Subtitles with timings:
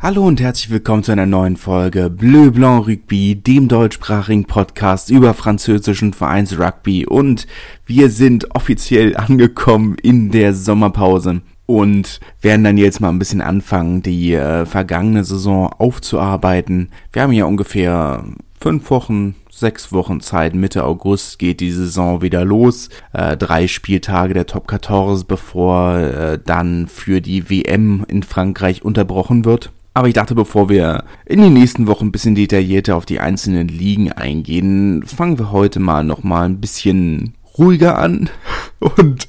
[0.00, 5.34] Hallo und herzlich willkommen zu einer neuen Folge Bleu Blanc Rugby, dem deutschsprachigen Podcast über
[5.34, 7.48] französischen Vereinsrugby und
[7.84, 14.00] wir sind offiziell angekommen in der Sommerpause und werden dann jetzt mal ein bisschen anfangen,
[14.00, 16.90] die äh, vergangene Saison aufzuarbeiten.
[17.12, 18.22] Wir haben ja ungefähr
[18.60, 20.54] fünf Wochen, sechs Wochen Zeit.
[20.54, 22.88] Mitte August geht die Saison wieder los.
[23.12, 29.44] Äh, drei Spieltage der Top 14, bevor äh, dann für die WM in Frankreich unterbrochen
[29.44, 29.72] wird.
[29.98, 33.66] Aber ich dachte, bevor wir in den nächsten Wochen ein bisschen detaillierter auf die einzelnen
[33.66, 38.30] Ligen eingehen, fangen wir heute mal nochmal ein bisschen ruhiger an
[38.78, 39.26] und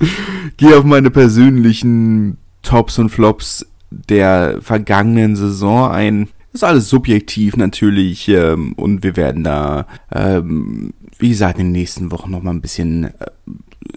[0.58, 6.28] gehe auf meine persönlichen Tops und Flops der vergangenen Saison ein.
[6.54, 12.12] Ist alles subjektiv natürlich ähm, und wir werden da, ähm, wie gesagt, in den nächsten
[12.12, 13.12] Wochen nochmal ein bisschen äh,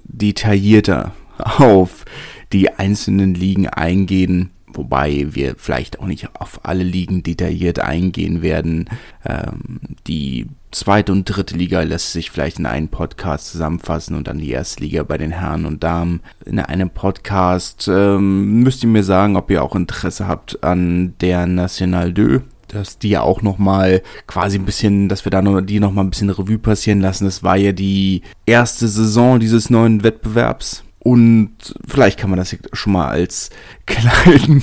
[0.04, 2.06] detaillierter auf
[2.54, 8.88] die einzelnen Ligen eingehen wobei wir vielleicht auch nicht auf alle Ligen detailliert eingehen werden.
[9.24, 14.38] Ähm, die zweite und dritte Liga lässt sich vielleicht in einem Podcast zusammenfassen und dann
[14.38, 17.88] die erste Liga bei den Herren und Damen in einem Podcast.
[17.88, 22.98] Ähm, müsst ihr mir sagen, ob ihr auch Interesse habt an der National 2 dass
[22.98, 26.02] die ja auch noch mal quasi ein bisschen, dass wir da noch, die noch mal
[26.02, 27.26] ein bisschen Revue passieren lassen.
[27.26, 31.50] Das war ja die erste Saison dieses neuen Wettbewerbs und
[31.86, 33.50] vielleicht kann man das schon mal als
[33.86, 34.62] kleinen,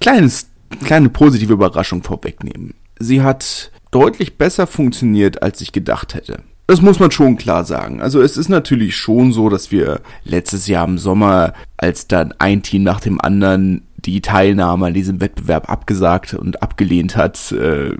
[0.00, 0.48] kleines,
[0.84, 2.74] kleine positive Überraschung vorwegnehmen.
[2.98, 6.42] Sie hat deutlich besser funktioniert, als ich gedacht hätte.
[6.66, 8.00] Das muss man schon klar sagen.
[8.00, 12.62] Also es ist natürlich schon so, dass wir letztes Jahr im Sommer, als dann ein
[12.62, 17.96] Team nach dem anderen die Teilnahme an diesem Wettbewerb abgesagt und abgelehnt hat, äh,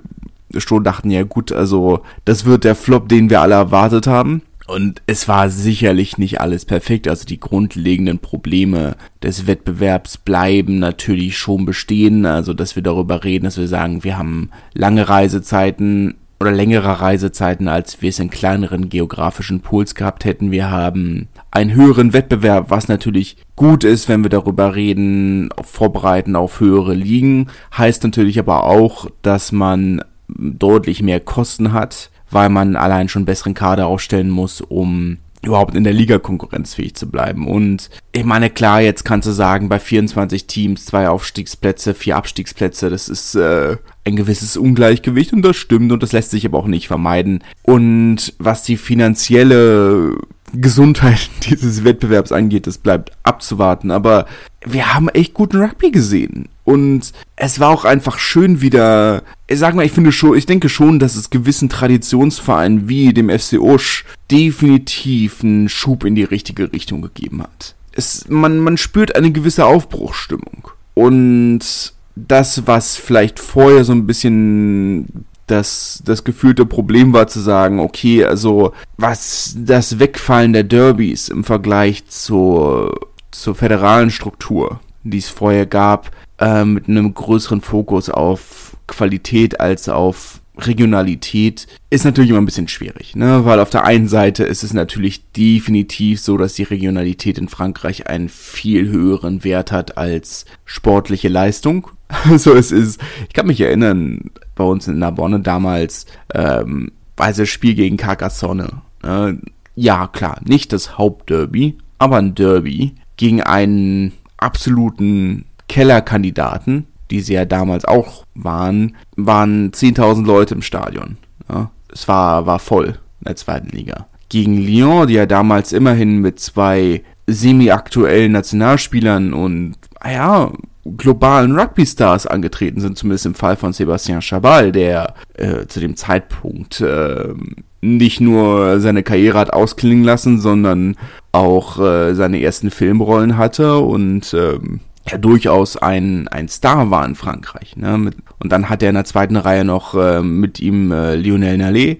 [0.57, 4.41] schon dachten, ja gut, also das wird der Flop, den wir alle erwartet haben.
[4.67, 7.07] Und es war sicherlich nicht alles perfekt.
[7.07, 12.25] Also die grundlegenden Probleme des Wettbewerbs bleiben natürlich schon bestehen.
[12.25, 17.67] Also dass wir darüber reden, dass wir sagen, wir haben lange Reisezeiten oder längere Reisezeiten,
[17.67, 20.51] als wir es in kleineren geografischen Pools gehabt hätten.
[20.51, 26.59] Wir haben einen höheren Wettbewerb, was natürlich gut ist, wenn wir darüber reden, vorbereiten auf
[26.59, 27.49] höhere Ligen.
[27.77, 33.53] Heißt natürlich aber auch, dass man deutlich mehr Kosten hat weil man allein schon besseren
[33.53, 37.47] Kader aufstellen muss, um überhaupt in der Liga konkurrenzfähig zu bleiben.
[37.47, 42.89] Und ich meine, klar, jetzt kannst du sagen, bei 24 Teams, zwei Aufstiegsplätze, vier Abstiegsplätze,
[42.89, 46.67] das ist äh, ein gewisses Ungleichgewicht und das stimmt und das lässt sich aber auch
[46.67, 47.43] nicht vermeiden.
[47.63, 50.17] Und was die finanzielle
[50.53, 53.91] Gesundheit dieses Wettbewerbs angeht, das bleibt abzuwarten.
[53.91, 54.25] Aber
[54.65, 56.49] wir haben echt guten Rugby gesehen.
[56.63, 60.69] Und es war auch einfach schön wieder, ich sag mal, ich finde schon, ich denke
[60.69, 66.71] schon, dass es gewissen Traditionsvereinen wie dem FC Usch definitiv einen Schub in die richtige
[66.73, 67.75] Richtung gegeben hat.
[67.91, 70.69] Es, man, man spürt eine gewisse Aufbruchsstimmung.
[70.95, 77.79] Und das, was vielleicht vorher so ein bisschen das, das gefühlte Problem war zu sagen,
[77.79, 82.99] okay, also was das Wegfallen der Derbys im Vergleich zur,
[83.41, 89.89] zur föderalen Struktur, die es vorher gab, äh, mit einem größeren Fokus auf Qualität als
[89.89, 93.45] auf Regionalität ist natürlich immer ein bisschen schwierig, ne?
[93.45, 98.07] Weil auf der einen Seite ist es natürlich definitiv so, dass die Regionalität in Frankreich
[98.07, 101.87] einen viel höheren Wert hat als sportliche Leistung.
[102.29, 107.49] Also es ist, ich kann mich erinnern, bei uns in Narbonne damals, ähm, also das
[107.49, 108.83] Spiel gegen Carcassonne.
[109.01, 109.39] Ne?
[109.75, 117.45] Ja, klar, nicht das Hauptderby, aber ein Derby gegen einen absoluten Kellerkandidaten, die sie ja
[117.45, 121.17] damals auch waren, waren 10.000 Leute im Stadion.
[121.49, 122.87] Ja, es war, war voll
[123.21, 124.07] in der zweiten Liga.
[124.29, 130.51] Gegen Lyon, die ja damals immerhin mit zwei semi-aktuellen Nationalspielern und, ja,
[130.97, 136.81] globalen Rugby-Stars angetreten sind, zumindest im Fall von Sebastien Chabal, der äh, zu dem Zeitpunkt
[136.81, 137.33] äh,
[137.81, 140.95] nicht nur seine Karriere hat ausklingen lassen, sondern
[141.31, 144.79] auch äh, seine ersten Filmrollen hatte und ähm,
[145.09, 147.75] ja durchaus ein, ein Star war in Frankreich.
[147.77, 148.11] Ne?
[148.39, 151.99] und dann hat er in der zweiten Reihe noch äh, mit ihm äh, Lionel Nallet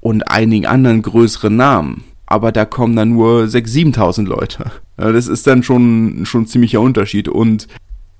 [0.00, 2.04] und einigen anderen größeren Namen.
[2.26, 4.70] Aber da kommen dann nur 6.000, 7.000 Leute.
[4.96, 7.28] Das ist dann schon, schon ein ziemlicher Unterschied.
[7.28, 7.68] Und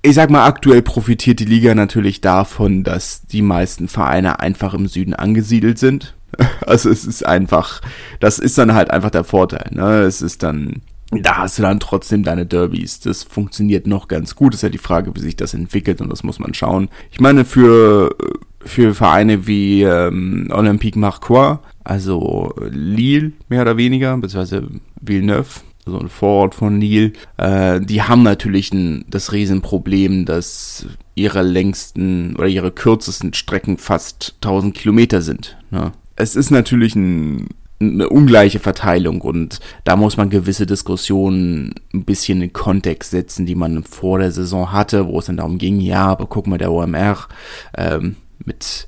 [0.07, 4.87] ich sag mal, aktuell profitiert die Liga natürlich davon, dass die meisten Vereine einfach im
[4.87, 6.13] Süden angesiedelt sind.
[6.65, 7.81] Also es ist einfach,
[8.19, 9.69] das ist dann halt einfach der Vorteil.
[9.71, 10.01] Ne?
[10.01, 10.81] Es ist dann
[11.11, 12.99] da hast du dann trotzdem deine Derbys.
[12.99, 14.53] Das funktioniert noch ganz gut.
[14.53, 16.89] Das ist ja die Frage, wie sich das entwickelt und das muss man schauen.
[17.11, 18.13] Ich meine, für,
[18.59, 24.67] für Vereine wie ähm, Olympique Marcois, also Lille mehr oder weniger, beziehungsweise
[24.99, 31.41] Villeneuve, so ein Vorort von Nil, äh, die haben natürlich ein, das Riesenproblem, dass ihre
[31.41, 35.57] längsten oder ihre kürzesten Strecken fast 1000 Kilometer sind.
[35.71, 35.91] Ne?
[36.15, 37.49] Es ist natürlich ein,
[37.79, 43.55] eine ungleiche Verteilung und da muss man gewisse Diskussionen ein bisschen in Kontext setzen, die
[43.55, 46.71] man vor der Saison hatte, wo es dann darum ging, ja, aber guck mal, der
[46.71, 47.27] OMR
[47.75, 48.87] ähm, mit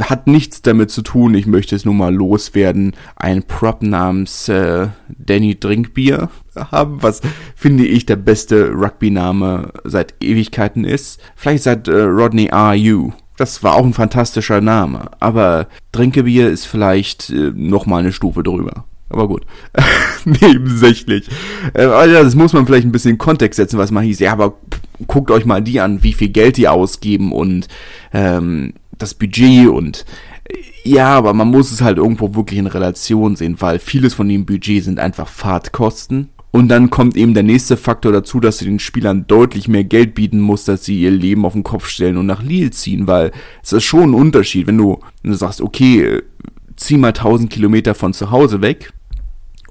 [0.00, 4.88] hat nichts damit zu tun, ich möchte es nur mal loswerden, ein Prop namens äh,
[5.08, 7.20] Danny Drinkbier haben, was
[7.54, 11.20] finde ich der beste Rugby-Name seit Ewigkeiten ist.
[11.36, 13.12] Vielleicht seit äh, Rodney R.U.
[13.36, 18.42] Das war auch ein fantastischer Name, aber Trinkebier ist vielleicht äh, noch mal eine Stufe
[18.42, 18.84] drüber.
[19.08, 19.46] Aber gut.
[20.24, 21.28] Nebensächlich.
[21.74, 24.18] Äh, ja, das muss man vielleicht ein bisschen in Kontext setzen, was man hieß.
[24.18, 24.54] Ja, aber
[25.06, 27.68] guckt euch mal die an, wie viel Geld die ausgeben und
[28.12, 30.04] ähm, das Budget und
[30.84, 34.46] ja, aber man muss es halt irgendwo wirklich in Relation sehen, weil vieles von dem
[34.46, 36.28] Budget sind einfach Fahrtkosten.
[36.52, 40.14] Und dann kommt eben der nächste Faktor dazu, dass sie den Spielern deutlich mehr Geld
[40.14, 43.32] bieten muss, dass sie ihr Leben auf den Kopf stellen und nach Lille ziehen, weil
[43.62, 46.22] es ist schon ein Unterschied, wenn du, wenn du sagst, okay,
[46.76, 48.92] zieh mal 1000 Kilometer von zu Hause weg,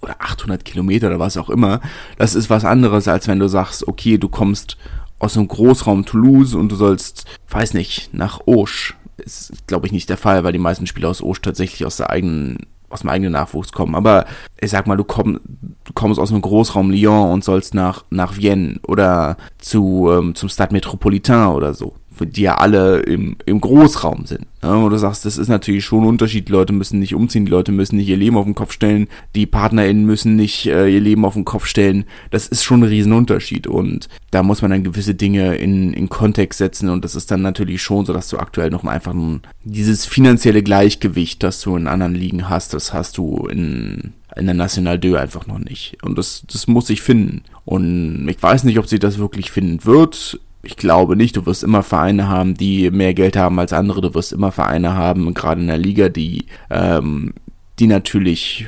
[0.01, 1.81] oder 800 Kilometer oder was auch immer,
[2.17, 4.77] das ist was anderes, als wenn du sagst, okay, du kommst
[5.17, 8.67] aus einem Großraum Toulouse und du sollst, weiß nicht, nach Auch
[9.17, 12.09] ist, glaube ich, nicht der Fall, weil die meisten Spieler aus Osch tatsächlich aus der
[12.09, 12.57] eigenen
[12.89, 13.95] aus dem eigenen Nachwuchs kommen.
[13.95, 14.25] Aber
[14.61, 15.39] ich sag mal, du, komm,
[15.83, 20.49] du kommst aus einem Großraum Lyon und sollst nach, nach Vienne oder zu, ähm, zum
[20.49, 24.45] Stade Metropolitain oder so die ja alle im, im Großraum sind.
[24.63, 26.47] Ja, wo du sagst, das ist natürlich schon ein Unterschied.
[26.47, 29.07] Die Leute müssen nicht umziehen, die Leute müssen nicht ihr Leben auf den Kopf stellen,
[29.35, 32.05] die PartnerInnen müssen nicht äh, ihr Leben auf den Kopf stellen.
[32.31, 33.67] Das ist schon ein Riesenunterschied.
[33.67, 36.89] Und da muss man dann gewisse Dinge in, in Kontext setzen.
[36.89, 40.63] Und das ist dann natürlich schon so, dass du aktuell noch einfach ein, dieses finanzielle
[40.63, 45.17] Gleichgewicht, das du in anderen Ligen hast, das hast du in in der National 2
[45.17, 45.97] einfach noch nicht.
[46.03, 47.43] Und das, das muss ich finden.
[47.63, 51.37] Und ich weiß nicht, ob sie das wirklich finden wird ich glaube nicht.
[51.37, 54.01] Du wirst immer Vereine haben, die mehr Geld haben als andere.
[54.01, 57.33] Du wirst immer Vereine haben, gerade in der Liga, die, ähm,
[57.79, 58.67] die natürlich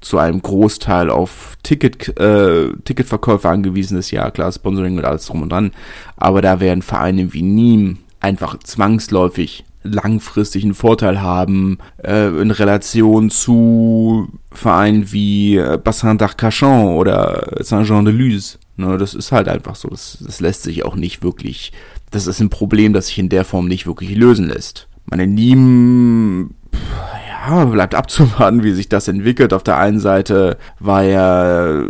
[0.00, 4.10] zu einem Großteil auf Ticket, äh, Ticketverkäufe angewiesen ist.
[4.10, 5.72] Ja, klar, Sponsoring und alles drum und dran.
[6.16, 13.30] Aber da werden Vereine wie Nîmes einfach zwangsläufig langfristig einen Vorteil haben äh, in Relation
[13.30, 18.58] zu Vereinen wie äh, Bassin d'Arcachon oder Saint-Jean-de-Luz.
[18.80, 19.88] Ne, das ist halt einfach so.
[19.88, 21.72] Das, das lässt sich auch nicht wirklich.
[22.10, 24.88] Das ist ein Problem, das sich in der Form nicht wirklich lösen lässt.
[25.04, 26.54] Meine Lieben,
[27.28, 29.52] ja, bleibt abzuwarten, wie sich das entwickelt.
[29.52, 31.88] Auf der einen Seite war ja,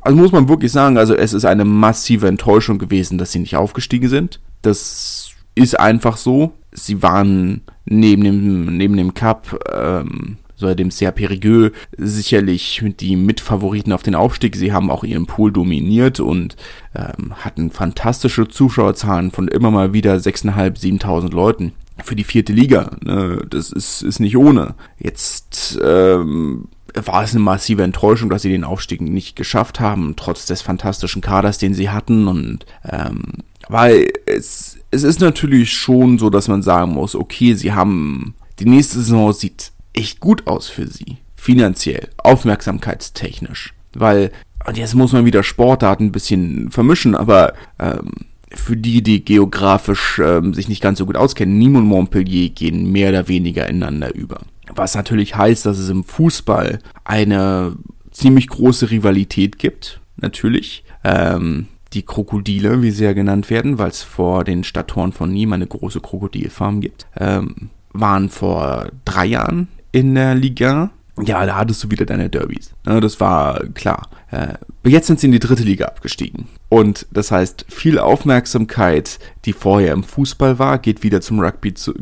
[0.00, 3.56] also muss man wirklich sagen, also es ist eine massive Enttäuschung gewesen, dass sie nicht
[3.56, 4.38] aufgestiegen sind.
[4.62, 6.52] Das ist einfach so.
[6.70, 13.92] Sie waren neben dem, neben dem Cup ähm, so dem CA Périgueux sicherlich die Mitfavoriten
[13.92, 14.56] auf den Aufstieg.
[14.56, 16.56] Sie haben auch ihren Pool dominiert und
[16.96, 21.72] ähm, hatten fantastische Zuschauerzahlen von immer mal wieder 6.500, 7.000 Leuten
[22.02, 22.90] für die vierte Liga.
[23.04, 23.40] Ne?
[23.48, 24.74] Das ist, ist nicht ohne.
[24.98, 30.46] Jetzt ähm, war es eine massive Enttäuschung, dass sie den Aufstieg nicht geschafft haben, trotz
[30.46, 32.26] des fantastischen Kaders, den sie hatten.
[32.26, 33.22] Und ähm,
[33.68, 38.66] weil es, es ist natürlich schon so, dass man sagen muss, okay, sie haben die
[38.66, 41.18] nächste Saison sieht echt gut aus für sie.
[41.36, 43.74] Finanziell, aufmerksamkeitstechnisch.
[43.94, 44.32] Weil,
[44.66, 48.10] und jetzt muss man wieder Sportarten ein bisschen vermischen, aber ähm,
[48.50, 52.90] für die, die geografisch ähm, sich nicht ganz so gut auskennen, Nîmes und Montpellier gehen
[52.90, 54.40] mehr oder weniger ineinander über.
[54.74, 57.76] Was natürlich heißt, dass es im Fußball eine
[58.10, 60.84] ziemlich große Rivalität gibt, natürlich.
[61.04, 65.54] Ähm, die Krokodile, wie sie ja genannt werden, weil es vor den Stadttoren von Nîmes
[65.54, 70.90] eine große Krokodilfarm gibt, ähm, waren vor drei Jahren in der Liga.
[71.20, 72.70] Ja, da hattest du wieder deine Derbys.
[72.86, 74.08] Ne, das war klar.
[74.30, 76.46] Äh, jetzt sind sie in die dritte Liga abgestiegen.
[76.68, 81.92] Und das heißt, viel Aufmerksamkeit, die vorher im Fußball war, geht wieder zum Rugby zu,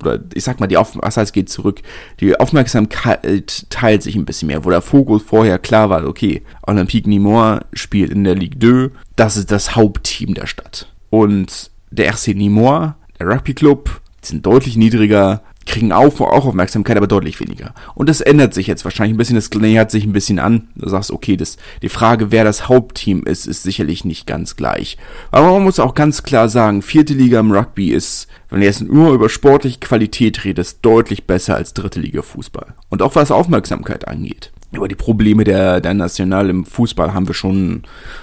[0.00, 1.82] oder ich sag mal, die Aufmerksamkeit geht zurück.
[2.20, 7.08] Die Aufmerksamkeit teilt sich ein bisschen mehr, wo der Fokus vorher klar war, okay, Olympique
[7.08, 10.92] Nîmois spielt in der Ligue 2, das ist das Hauptteam der Stadt.
[11.10, 17.06] Und der RC Nîmois, der Rugby Club, sind deutlich niedriger, kriegen auch, auch Aufmerksamkeit, aber
[17.06, 17.74] deutlich weniger.
[17.94, 20.68] Und das ändert sich jetzt wahrscheinlich ein bisschen, das nähert sich ein bisschen an.
[20.76, 24.96] Du sagst, okay, das, die Frage, wer das Hauptteam ist, ist sicherlich nicht ganz gleich.
[25.30, 28.80] Aber man muss auch ganz klar sagen, vierte Liga im Rugby ist, wenn du jetzt
[28.80, 32.74] nur über sportliche Qualität redest, deutlich besser als dritte Liga Fußball.
[32.88, 34.52] Und auch was Aufmerksamkeit angeht.
[34.72, 37.82] Über die Probleme der, der National im Fußball haben wir schon,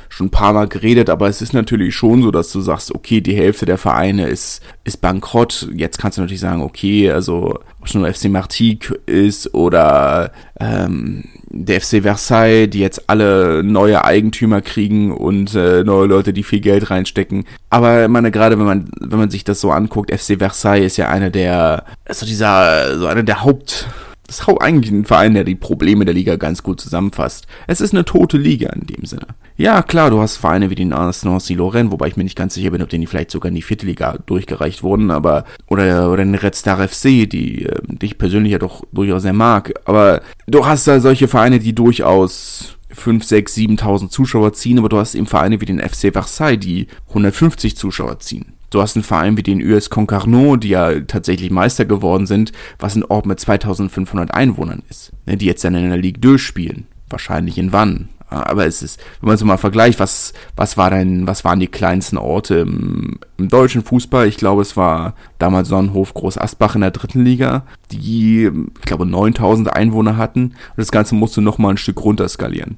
[0.10, 3.22] schon ein paar Mal geredet, aber es ist natürlich schon so, dass du sagst, okay,
[3.22, 5.70] die Hälfte der Vereine ist, ist bankrott.
[5.74, 11.24] Jetzt kannst du natürlich sagen, okay, also ob es nur FC Martigues ist oder ähm,
[11.50, 16.62] der FC Versailles, die jetzt alle neue Eigentümer kriegen und äh, neue Leute, die viel
[16.62, 17.46] Geld reinstecken.
[17.70, 20.98] Aber ich meine, gerade wenn man, wenn man sich das so anguckt, FC Versailles ist
[20.98, 23.88] ja einer der, also dieser, so einer der Haupt
[24.28, 27.46] das ist eigentlich ein Verein, der die Probleme der Liga ganz gut zusammenfasst.
[27.68, 29.28] Es ist eine tote Liga in dem Sinne.
[29.58, 32.72] Ja, klar, du hast Vereine wie den Nancy Lorraine, wobei ich mir nicht ganz sicher
[32.72, 36.24] bin, ob denen die vielleicht sogar in die vierte Liga durchgereicht wurden, aber, oder, oder
[36.24, 39.74] den Red Star FC, die, äh, die ich persönlich ja doch durchaus sehr mag.
[39.86, 44.98] Aber du hast da solche Vereine, die durchaus 5, 6, 7.000 Zuschauer ziehen, aber du
[44.98, 48.54] hast eben Vereine wie den FC Versailles, die 150 Zuschauer ziehen.
[48.74, 52.96] Du hast einen Verein wie den US Concarneau, die ja tatsächlich Meister geworden sind, was
[52.96, 56.88] ein Ort mit 2500 Einwohnern ist, ne, die jetzt dann in der Ligue 2 spielen.
[57.08, 58.10] Wahrscheinlich in Wann.
[58.30, 61.68] Aber es ist, wenn man so mal vergleicht, was, was war denn, was waren die
[61.68, 64.28] kleinsten Orte im, im deutschen Fußball?
[64.28, 68.50] Ich glaube, es war damals Sonnenhof Groß Asbach in der dritten Liga, die,
[68.80, 70.46] ich glaube, 9000 Einwohner hatten.
[70.46, 72.78] Und das Ganze musste nochmal ein Stück runterskalieren.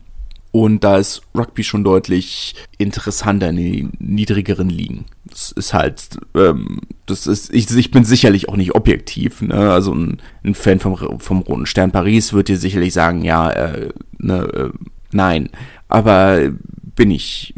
[0.55, 5.03] Und da ist Rugby schon deutlich interessanter in den niedrigeren Ligen.
[5.25, 9.73] Das ist halt, ähm, das ist, ich, ich bin sicherlich auch nicht objektiv, ne?
[9.73, 13.89] Also ein, ein Fan vom, vom Roten Stern Paris wird dir sicherlich sagen, ja, äh,
[14.17, 14.69] ne, äh,
[15.11, 15.49] nein.
[15.89, 16.39] Aber
[16.95, 17.53] bin ich,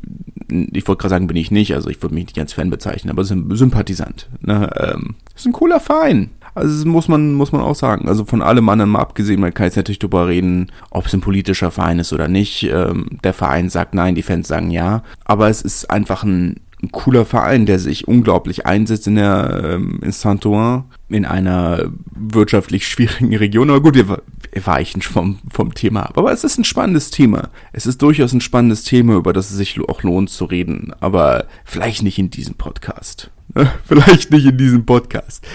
[0.50, 3.12] ich wollte gerade sagen, bin ich nicht, also ich würde mich nicht als Fan bezeichnen,
[3.12, 4.28] aber Sympathisant.
[4.42, 4.72] Ne?
[4.76, 6.32] Ähm, ist ein cooler Verein.
[6.58, 8.08] Also muss man, muss man auch sagen.
[8.10, 11.22] Also von allem anderen mal abgesehen, man kann jetzt natürlich darüber reden, ob es ein
[11.22, 12.64] politischer Verein ist oder nicht.
[12.64, 15.04] Ähm, der Verein sagt nein, die Fans sagen ja.
[15.26, 20.00] Aber es ist einfach ein, ein cooler Verein, der sich unglaublich einsetzt in der ähm,
[20.02, 23.70] in Saint-Ouen, in einer wirtschaftlich schwierigen Region.
[23.70, 26.18] Aber gut, wir, wir weichen vom, vom Thema ab.
[26.18, 27.50] Aber es ist ein spannendes Thema.
[27.72, 30.92] Es ist durchaus ein spannendes Thema, über das es sich auch lohnt zu reden.
[31.02, 33.30] Aber vielleicht nicht in diesem Podcast.
[33.86, 35.46] vielleicht nicht in diesem Podcast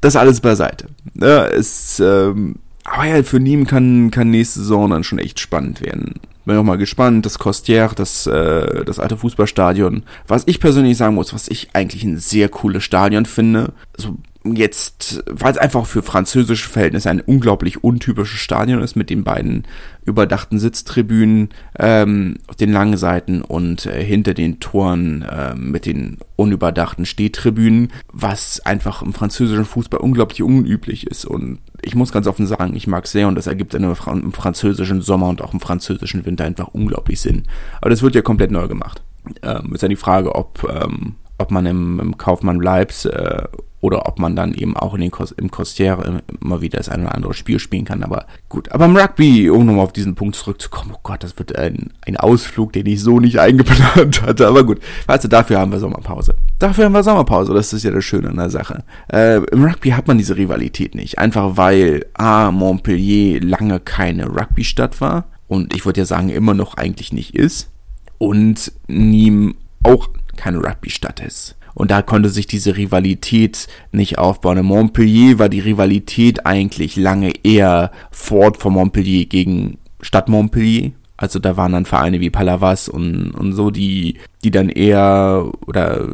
[0.00, 0.86] das alles beiseite.
[1.14, 5.80] Ja, es, ähm, aber ja, für Nîmes kann, kann nächste Saison dann schon echt spannend
[5.80, 6.20] werden.
[6.44, 10.04] Bin auch mal gespannt, das Costière, das, äh, das alte Fußballstadion.
[10.26, 14.16] Was ich persönlich sagen muss, was ich eigentlich ein sehr cooles Stadion finde, also
[14.56, 19.64] jetzt, weil es einfach für französische Verhältnisse ein unglaublich untypisches Stadion ist, mit den beiden
[20.04, 26.18] überdachten Sitztribünen ähm, auf den langen Seiten und äh, hinter den Toren äh, mit den
[26.36, 31.24] unüberdachten Stehtribünen, was einfach im französischen Fußball unglaublich unüblich ist.
[31.24, 35.02] Und ich muss ganz offen sagen, ich mag es sehr und das ergibt im französischen
[35.02, 37.44] Sommer und auch im französischen Winter einfach unglaublich Sinn.
[37.80, 39.02] Aber das wird ja komplett neu gemacht.
[39.42, 43.44] Ähm, ist ja die Frage, ob, ähm, ob man im, im Kaufmann bleibt äh,
[43.80, 47.02] oder ob man dann eben auch in den Kos im Costiere immer wieder das ein
[47.02, 48.02] oder andere Spiel spielen kann.
[48.02, 51.56] Aber gut, aber im Rugby, um nochmal auf diesen Punkt zurückzukommen, oh Gott, das wird
[51.56, 54.48] ein, ein Ausflug, den ich so nicht eingeplant hatte.
[54.48, 56.34] Aber gut, weißt du, dafür haben wir Sommerpause.
[56.58, 58.82] Dafür haben wir Sommerpause, das ist ja das Schöne an der Sache.
[59.12, 61.18] Äh, Im Rugby hat man diese Rivalität nicht.
[61.18, 66.76] Einfach weil A, Montpellier lange keine Rugby-Stadt war und ich würde ja sagen, immer noch
[66.76, 67.70] eigentlich nicht ist.
[68.18, 69.54] Und Nîmes
[69.84, 71.57] auch keine Rugby-Stadt ist.
[71.78, 74.58] Und da konnte sich diese Rivalität nicht aufbauen.
[74.58, 80.90] In Montpellier war die Rivalität eigentlich lange eher Fort von Montpellier gegen Stadt Montpellier.
[81.16, 86.08] Also da waren dann Vereine wie Palavas und, und so, die, die dann eher, oder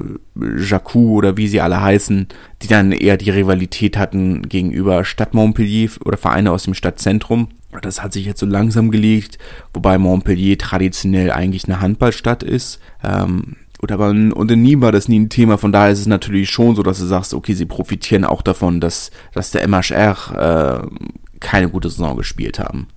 [0.58, 2.26] Jacou oder wie sie alle heißen,
[2.60, 7.48] die dann eher die Rivalität hatten gegenüber Stadt Montpellier oder Vereine aus dem Stadtzentrum.
[7.80, 9.38] Das hat sich jetzt so langsam gelegt,
[9.72, 12.80] wobei Montpellier traditionell eigentlich eine Handballstadt ist.
[13.02, 16.06] Ähm, Gut, aber und in Nîmes war das nie ein Thema, von daher ist es
[16.06, 20.88] natürlich schon so, dass du sagst, okay, sie profitieren auch davon, dass, dass der MHR
[20.88, 22.88] äh, keine gute Saison gespielt haben.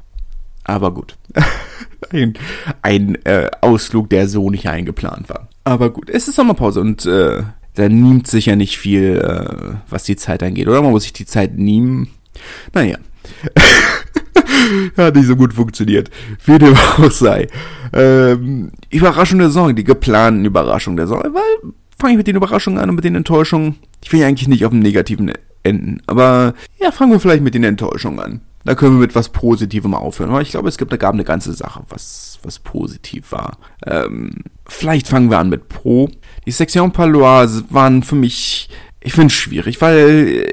[0.64, 1.18] Aber gut.
[2.14, 2.36] ein
[2.84, 5.50] ein äh, Ausflug, der so nicht eingeplant war.
[5.66, 10.06] Aber gut, es ist Sommerpause und äh, da nimmt sich ja nicht viel, äh, was
[10.06, 10.70] die Zeit angeht.
[10.70, 12.08] Oder man muss sich die Zeit nehmen.
[12.74, 12.98] Naja.
[14.98, 16.10] Hat nicht so gut funktioniert.
[16.46, 17.48] Wie dem auch sei.
[17.94, 21.24] Ähm, Überraschung der Saison, die geplanten Überraschungen der Saison.
[21.24, 23.76] Weil, fange ich mit den Überraschungen an und mit den Enttäuschungen.
[24.04, 25.32] Ich will ja eigentlich nicht auf dem Negativen
[25.64, 26.02] enden.
[26.08, 28.42] Aber, ja, fangen wir vielleicht mit den Enttäuschungen an.
[28.68, 30.30] Da können wir mit was Positivem aufhören.
[30.30, 33.58] Aber ich glaube, es gibt, da gab eine ganze Sache, was, was positiv war.
[33.86, 36.10] Ähm, vielleicht fangen wir an mit Pro.
[36.46, 38.68] Die Section Paloise waren für mich,
[39.00, 40.46] ich finde es schwierig, weil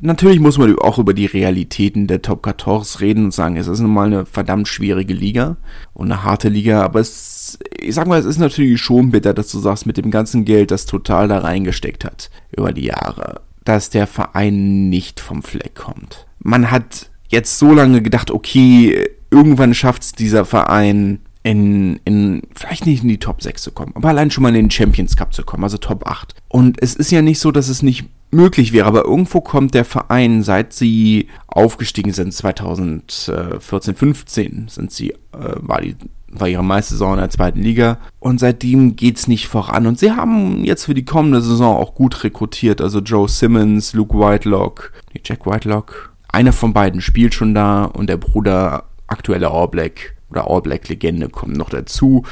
[0.00, 3.80] natürlich muss man auch über die Realitäten der Top 14 reden und sagen, es ist
[3.80, 5.56] nun mal eine verdammt schwierige Liga
[5.92, 9.50] und eine harte Liga, aber es, ich sag mal, es ist natürlich schon bitter, dass
[9.50, 13.90] du sagst, mit dem ganzen Geld, das total da reingesteckt hat über die Jahre, dass
[13.90, 16.26] der Verein nicht vom Fleck kommt.
[16.38, 22.86] Man hat jetzt so lange gedacht, okay, irgendwann schafft es dieser Verein in, in, vielleicht
[22.86, 25.32] nicht in die Top 6 zu kommen, aber allein schon mal in den Champions Cup
[25.32, 26.34] zu kommen, also Top 8.
[26.48, 29.84] Und es ist ja nicht so, dass es nicht möglich wäre, aber irgendwo kommt der
[29.84, 35.94] Verein, seit sie aufgestiegen sind, 2014, 15 sind sie, äh, war die
[36.36, 37.98] war ihre meiste Saison in der zweiten Liga.
[38.18, 39.86] Und seitdem geht's nicht voran.
[39.86, 44.18] Und sie haben jetzt für die kommende Saison auch gut rekrutiert, also Joe Simmons, Luke
[44.18, 49.68] Whitelock, nee, Jack Whitelock, einer von beiden spielt schon da und der Bruder aktuelle All
[49.68, 52.24] Black oder All Black Legende kommt noch dazu.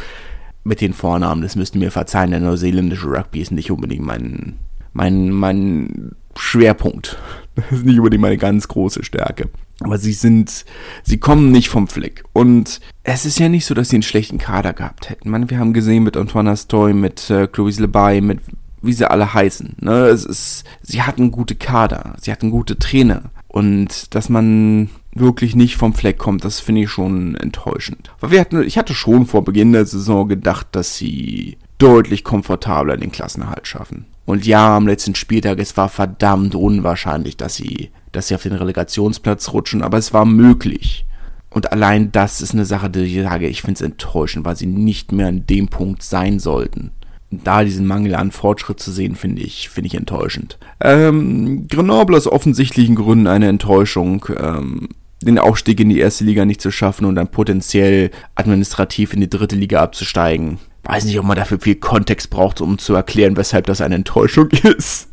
[0.64, 4.54] Mit den Vornamen, das müssten mir verzeihen, der neuseeländische Rugby ist nicht unbedingt mein,
[4.92, 7.18] mein, mein Schwerpunkt.
[7.54, 9.50] Das ist nicht unbedingt meine ganz große Stärke.
[9.80, 10.64] Aber sie sind,
[11.02, 12.24] sie kommen nicht vom Fleck.
[12.32, 15.28] Und es ist ja nicht so, dass sie einen schlechten Kader gehabt hätten.
[15.28, 18.40] Man, wir haben gesehen mit Antoine Astoy, mit äh, Clovis Lebay, mit
[18.80, 19.76] wie sie alle heißen.
[19.80, 20.06] Ne?
[20.06, 23.24] Es ist, sie hatten gute Kader, sie hatten gute Trainer.
[23.48, 28.10] Und dass man wirklich nicht vom Fleck kommt, das finde ich schon enttäuschend.
[28.20, 32.96] Weil wir hatten, ich hatte schon vor Beginn der Saison gedacht, dass sie deutlich komfortabler
[32.96, 34.06] den Klassenerhalt schaffen.
[34.24, 38.52] Und ja, am letzten Spieltag, es war verdammt unwahrscheinlich, dass sie, dass sie auf den
[38.52, 41.04] Relegationsplatz rutschen, aber es war möglich.
[41.50, 44.66] Und allein das ist eine Sache, die ich sage, ich finde es enttäuschend, weil sie
[44.66, 46.92] nicht mehr an dem Punkt sein sollten
[47.32, 50.58] da diesen Mangel an Fortschritt zu sehen, finde ich, finde ich enttäuschend.
[50.80, 54.26] Ähm, Grenoble aus offensichtlichen Gründen eine Enttäuschung.
[54.36, 54.88] Ähm,
[55.26, 59.30] den Aufstieg in die erste Liga nicht zu schaffen und dann potenziell administrativ in die
[59.30, 60.58] dritte Liga abzusteigen.
[60.84, 64.48] Weiß nicht, ob man dafür viel Kontext braucht, um zu erklären, weshalb das eine Enttäuschung
[64.62, 65.08] ist.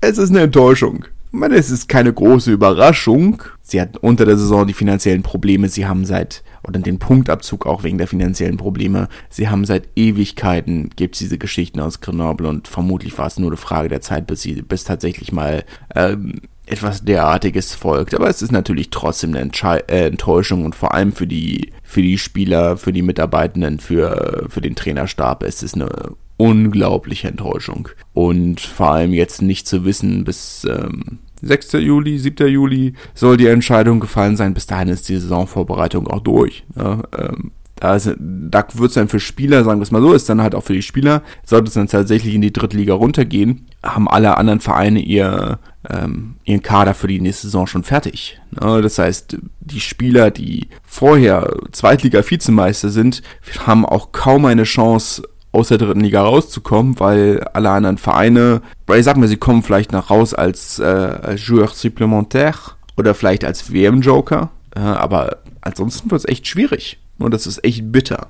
[0.00, 1.04] es ist eine Enttäuschung.
[1.32, 3.42] Ich meine, es ist keine große Überraschung.
[3.60, 5.68] Sie hatten unter der Saison die finanziellen Probleme.
[5.68, 9.08] Sie haben seit oder den Punktabzug auch wegen der finanziellen Probleme.
[9.28, 13.50] Sie haben seit Ewigkeiten, gibt es diese Geschichten aus Grenoble und vermutlich war es nur
[13.50, 18.14] eine Frage der Zeit, bis sie, bis tatsächlich mal ähm, etwas derartiges folgt.
[18.14, 22.02] Aber es ist natürlich trotzdem eine Entschei äh, Enttäuschung und vor allem für die, für
[22.02, 25.88] die Spieler, für die Mitarbeitenden, für, für den Trainerstab ist es eine
[26.36, 27.88] unglaubliche Enttäuschung.
[28.12, 31.72] Und vor allem jetzt nicht zu wissen, bis ähm, 6.
[31.72, 32.48] Juli, 7.
[32.48, 34.54] Juli soll die Entscheidung gefallen sein.
[34.54, 36.64] Bis dahin ist die Saisonvorbereitung auch durch.
[36.76, 40.28] Ja, ähm, da, da wird es dann für Spieler, sagen wir es mal so, ist
[40.30, 43.66] dann halt auch für die Spieler, sollte es dann tatsächlich in die dritte Liga runtergehen,
[43.82, 45.58] haben alle anderen Vereine ihr,
[45.90, 48.40] ähm, ihren Kader für die nächste Saison schon fertig.
[48.60, 53.22] Ja, das heißt, die Spieler, die vorher Zweitliga-Vizemeister sind,
[53.66, 55.22] haben auch kaum eine Chance,
[55.56, 59.62] aus der dritten Liga rauszukommen, weil alle anderen Vereine, weil ich sag mal, sie kommen
[59.62, 66.10] vielleicht noch raus als, äh, als Joueur supplémentaire oder vielleicht als WM-Joker, äh, aber ansonsten
[66.10, 68.28] wird es echt schwierig und das ist echt bitter.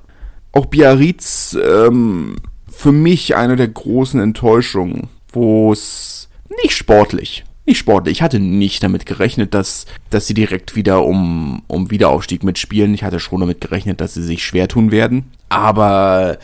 [0.53, 2.37] Auch Biarritz, ähm,
[2.71, 6.29] für mich eine der großen Enttäuschungen, wo es
[6.63, 8.17] nicht sportlich, nicht sportlich.
[8.17, 12.93] Ich hatte nicht damit gerechnet, dass, dass sie direkt wieder um, um Wiederaufstieg mitspielen.
[12.93, 15.31] Ich hatte schon damit gerechnet, dass sie sich schwer tun werden.
[15.49, 16.37] Aber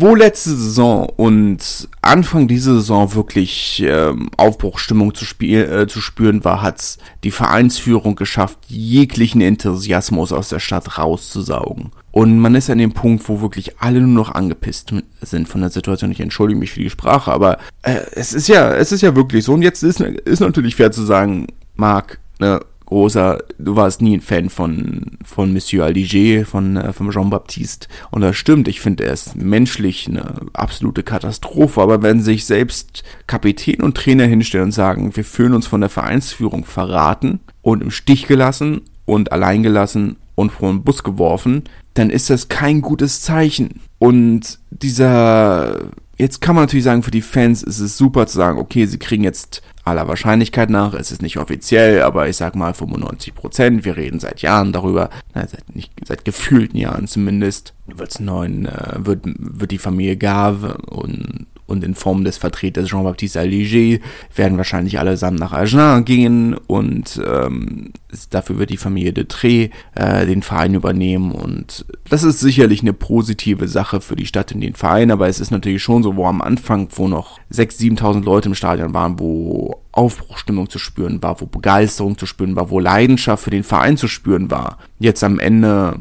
[0.00, 6.62] wo letzte Saison und Anfang dieser Saison wirklich ähm, Aufbruchstimmung zu, äh, zu spüren war,
[6.62, 11.90] hat's die Vereinsführung geschafft, jeglichen Enthusiasmus aus der Stadt rauszusaugen.
[12.18, 15.70] Und man ist an dem Punkt, wo wirklich alle nur noch angepisst sind von der
[15.70, 16.10] Situation.
[16.10, 19.44] Ich entschuldige mich für die Sprache, aber äh, es ist ja, es ist ja wirklich
[19.44, 19.52] so.
[19.54, 24.20] Und jetzt ist, ist natürlich fair zu sagen, Marc, ne, großer, du warst nie ein
[24.20, 27.86] Fan von, von Monsieur Aliger, von, äh, von Jean-Baptiste.
[28.10, 31.80] Und das stimmt, ich finde, er ist menschlich eine absolute Katastrophe.
[31.80, 35.90] Aber wenn sich selbst Kapitän und Trainer hinstellen und sagen, wir fühlen uns von der
[35.90, 42.10] Vereinsführung verraten und im Stich gelassen und allein gelassen und vor den Bus geworfen, dann
[42.10, 43.80] ist das kein gutes Zeichen.
[43.98, 48.60] Und dieser, jetzt kann man natürlich sagen, für die Fans ist es super zu sagen,
[48.60, 52.72] okay, sie kriegen jetzt aller Wahrscheinlichkeit nach, es ist nicht offiziell, aber ich sag mal
[52.72, 53.84] 95 Prozent.
[53.84, 58.94] Wir reden seit Jahren darüber, na, seit, nicht, seit gefühlten Jahren zumindest, wird's neuen, äh,
[58.98, 64.00] wird, wird die Familie Gave und und in Form des Vertreters Jean-Baptiste Alléger
[64.34, 67.92] werden wahrscheinlich allesamt nach Agen gehen und ähm,
[68.30, 72.94] dafür wird die Familie de Tré äh, den Verein übernehmen und das ist sicherlich eine
[72.94, 76.26] positive Sache für die Stadt und den Verein, aber es ist natürlich schon so, wo
[76.26, 81.40] am Anfang, wo noch 6.000, 7.000 Leute im Stadion waren, wo Aufbruchstimmung zu spüren war,
[81.40, 84.78] wo Begeisterung zu spüren war, wo Leidenschaft für den Verein zu spüren war.
[84.98, 86.00] Jetzt am Ende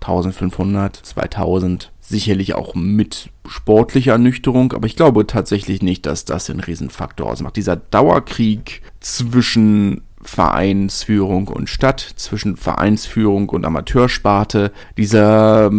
[0.00, 6.60] 1500, 2000 sicherlich auch mit sportlicher Ernüchterung, aber ich glaube tatsächlich nicht, dass das den
[6.60, 7.56] Riesenfaktor ausmacht.
[7.56, 15.70] Dieser Dauerkrieg zwischen Vereinsführung und Stadt, zwischen Vereinsführung und Amateursparte, dieser,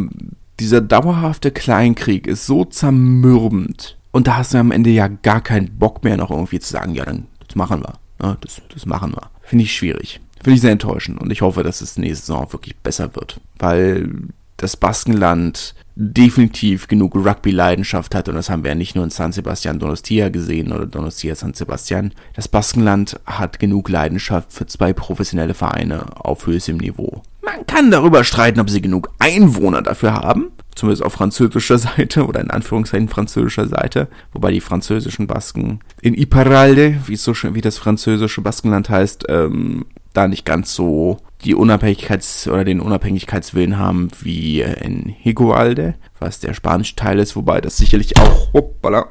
[0.60, 3.98] dieser dauerhafte Kleinkrieg ist so zermürbend.
[4.12, 6.96] Und da hast du am Ende ja gar keinen Bock mehr noch irgendwie zu sagen,
[6.96, 7.94] ja, dann das machen wir.
[8.22, 9.30] Ja, das, das machen wir.
[9.42, 10.20] Finde ich schwierig.
[10.44, 14.10] finde ich sehr enttäuschend und ich hoffe, dass es nächste Saison wirklich besser wird, weil
[14.58, 19.34] das Baskenland definitiv genug Rugby-Leidenschaft hat und das haben wir ja nicht nur in San
[19.34, 22.14] Sebastian Donostia gesehen oder Donostia San Sebastian.
[22.36, 27.22] Das Baskenland hat genug Leidenschaft für zwei professionelle Vereine auf höchstem Niveau.
[27.42, 32.40] Man kann darüber streiten, ob sie genug Einwohner dafür haben, zumindest auf französischer Seite oder
[32.40, 38.40] in Anführungszeichen französischer Seite, wobei die französischen Basken in Iparralde, wie, so, wie das französische
[38.40, 45.08] Baskenland heißt, ähm, da nicht ganz so die Unabhängigkeits- oder den Unabhängigkeitswillen haben wie in
[45.08, 49.08] Higualde, was der spanische Teil ist, wobei das sicherlich auch, hoppala,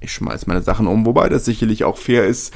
[0.00, 2.54] ich schmeiß meine Sachen um, wobei das sicherlich auch fair ist.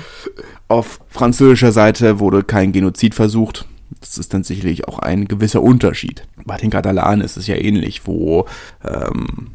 [0.68, 3.66] Auf französischer Seite wurde kein Genozid versucht.
[4.00, 6.26] Das ist dann sicherlich auch ein gewisser Unterschied.
[6.44, 8.46] Bei den Katalanen ist es ja ähnlich, wo
[8.82, 9.52] ähm,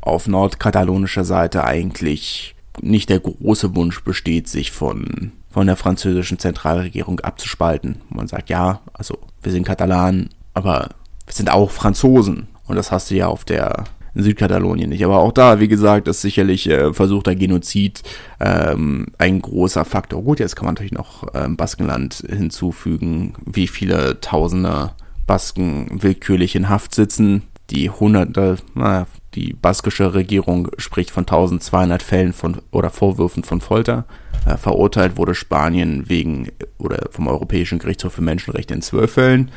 [0.00, 7.20] auf nordkatalonischer Seite eigentlich nicht der große Wunsch besteht, sich von von der französischen Zentralregierung
[7.20, 8.02] abzuspalten.
[8.10, 10.90] Man sagt, ja, also wir sind Katalanen, aber
[11.24, 12.48] wir sind auch Franzosen.
[12.66, 15.02] Und das hast du ja auf der Südkatalonien nicht.
[15.02, 18.02] Aber auch da, wie gesagt, ist sicherlich äh, versuchter Genozid
[18.38, 20.22] ähm, ein großer Faktor.
[20.22, 24.90] Gut, jetzt kann man natürlich noch ähm, Baskenland hinzufügen, wie viele Tausende
[25.26, 27.44] Basken willkürlich in Haft sitzen.
[27.70, 34.04] Die hunderte, naja, die baskische Regierung spricht von 1200 Fällen von oder Vorwürfen von Folter.
[34.46, 36.48] Äh, verurteilt wurde Spanien wegen
[36.78, 39.50] oder vom Europäischen Gerichtshof für Menschenrechte in zwölf Fällen,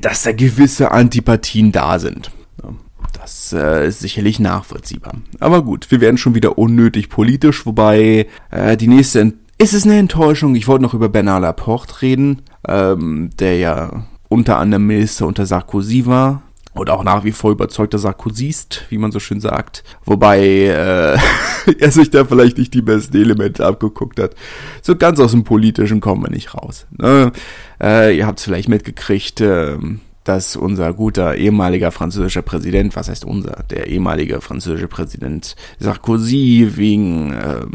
[0.00, 2.32] dass da gewisse Antipathien da sind.
[3.12, 5.14] Das äh, ist sicherlich nachvollziehbar.
[5.40, 9.98] Aber gut, wir werden schon wieder unnötig politisch, wobei äh, die nächste ist es eine
[9.98, 10.54] Enttäuschung.
[10.54, 16.06] Ich wollte noch über Bernard Laporte reden, ähm, der ja unter anderem Minister unter Sarkozy
[16.06, 16.42] war
[16.80, 19.84] und auch nach wie vor überzeugter Sarkozyst, wie man so schön sagt.
[20.06, 21.18] Wobei äh,
[21.78, 24.34] er sich da vielleicht nicht die besten Elemente abgeguckt hat.
[24.80, 26.86] So ganz aus dem Politischen kommen wir nicht raus.
[26.96, 27.32] Ne?
[27.82, 29.76] Äh, ihr habt es vielleicht mitgekriegt, äh,
[30.24, 37.34] dass unser guter ehemaliger französischer Präsident, was heißt unser, der ehemalige französische Präsident Sarkozy wegen
[37.34, 37.66] äh,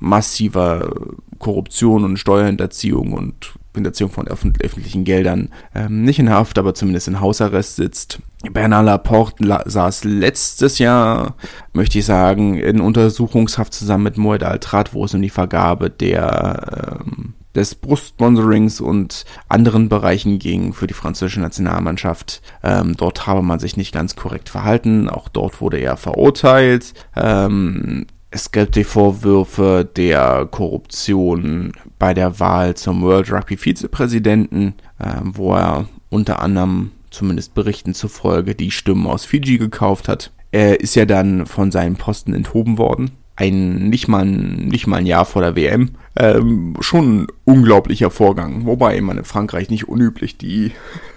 [0.00, 0.92] massiver
[1.38, 7.20] Korruption und Steuerhinterziehung und Hinterziehung von öffentlichen Geldern ähm, nicht in Haft, aber zumindest in
[7.20, 8.18] Hausarrest sitzt.
[8.50, 11.36] Bernard Laporte saß letztes Jahr,
[11.72, 17.00] möchte ich sagen, in Untersuchungshaft zusammen mit Moed Altrat, wo es um die Vergabe der
[17.06, 22.42] ähm, des Brustsponsorings und anderen Bereichen ging für die französische Nationalmannschaft.
[22.62, 25.08] Ähm, dort habe man sich nicht ganz korrekt verhalten.
[25.08, 26.94] Auch dort wurde er verurteilt.
[27.16, 35.16] Ähm, es gibt die Vorwürfe der Korruption bei der Wahl zum World Rugby Vizepräsidenten, äh,
[35.24, 40.30] wo er unter anderem, zumindest Berichten zufolge, die Stimmen aus Fiji gekauft hat.
[40.52, 43.10] Er ist ja dann von seinen Posten enthoben worden.
[43.40, 45.90] Ein, nicht mal, nicht mal ein Jahr vor der WM.
[46.16, 48.66] Ähm, schon ein unglaublicher Vorgang.
[48.66, 50.72] Wobei man in Frankreich nicht unüblich die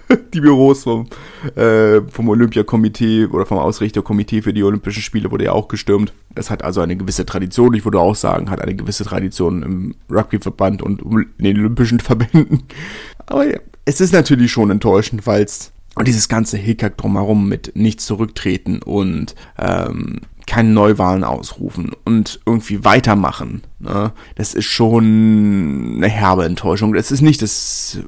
[0.34, 1.06] die Büros vom,
[1.56, 6.12] äh, vom Olympiakomitee oder vom Ausrichterkomitee für die Olympischen Spiele wurde ja auch gestürmt.
[6.34, 9.94] Es hat also eine gewisse Tradition, ich würde auch sagen, hat eine gewisse Tradition im
[10.10, 12.64] Rugbyverband und in den Olympischen Verbänden.
[13.26, 18.00] Aber ja, es ist natürlich schon enttäuschend, weil es dieses ganze Hickhack drumherum mit nicht
[18.00, 23.62] zurücktreten und ähm, keine Neuwahlen ausrufen und irgendwie weitermachen.
[23.78, 24.12] Ne?
[24.34, 26.92] Das ist schon eine herbe Enttäuschung.
[26.92, 27.98] Das ist nicht das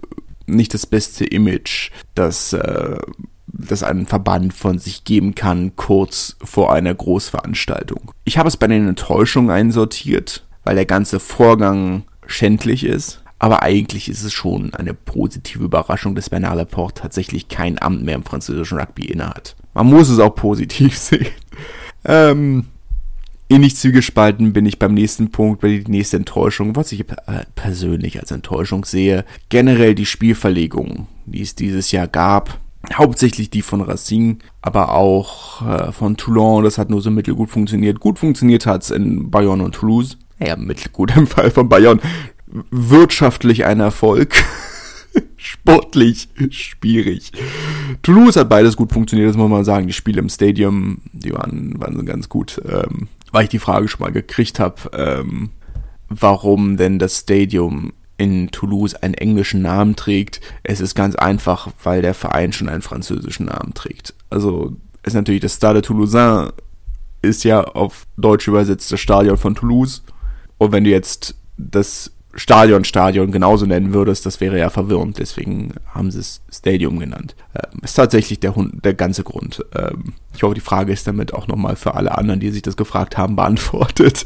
[0.46, 2.98] nicht das beste Image, das, äh,
[3.46, 8.12] das ein Verband von sich geben kann, kurz vor einer Großveranstaltung.
[8.24, 13.22] Ich habe es bei den Enttäuschungen einsortiert, weil der ganze Vorgang schändlich ist.
[13.38, 18.14] Aber eigentlich ist es schon eine positive Überraschung, dass Bernard Laporte tatsächlich kein Amt mehr
[18.14, 19.56] im französischen Rugby innehat.
[19.74, 21.26] Man muss es auch positiv sehen.
[22.06, 22.66] Ähm,
[23.48, 27.04] ähnlich zwiegespalten bin ich beim nächsten Punkt, bei der nächsten Enttäuschung, was ich
[27.54, 29.24] persönlich als Enttäuschung sehe.
[29.48, 32.60] Generell die Spielverlegung, die es dieses Jahr gab.
[32.94, 36.62] Hauptsächlich die von Racing, aber auch äh, von Toulon.
[36.62, 37.98] Das hat nur so mittelgut funktioniert.
[37.98, 40.18] Gut funktioniert hat es in Bayonne und Toulouse.
[40.38, 42.00] Ja, mittelgut im Fall von Bayonne.
[42.70, 44.34] Wirtschaftlich ein Erfolg.
[45.46, 47.30] Sportlich schwierig.
[48.02, 49.86] Toulouse hat beides gut funktioniert, das muss man sagen.
[49.86, 52.60] Die Spiele im Stadium, die waren, waren ganz gut.
[52.68, 55.50] Ähm, weil ich die Frage schon mal gekriegt habe, ähm,
[56.08, 60.40] warum denn das Stadium in Toulouse einen englischen Namen trägt.
[60.62, 64.14] Es ist ganz einfach, weil der Verein schon einen französischen Namen trägt.
[64.30, 66.50] Also ist natürlich das Stade Toulousain
[67.22, 70.02] ist ja auf Deutsch übersetzt das Stadion von Toulouse.
[70.58, 75.18] Und wenn du jetzt das Stadion Stadion genauso nennen würdest, das wäre ja verwirrend.
[75.18, 77.34] Deswegen haben sie es Stadium genannt.
[77.54, 79.64] Ähm, ist tatsächlich der, Hund, der ganze Grund.
[79.74, 82.76] Ähm, ich hoffe, die Frage ist damit auch nochmal für alle anderen, die sich das
[82.76, 84.24] gefragt haben, beantwortet.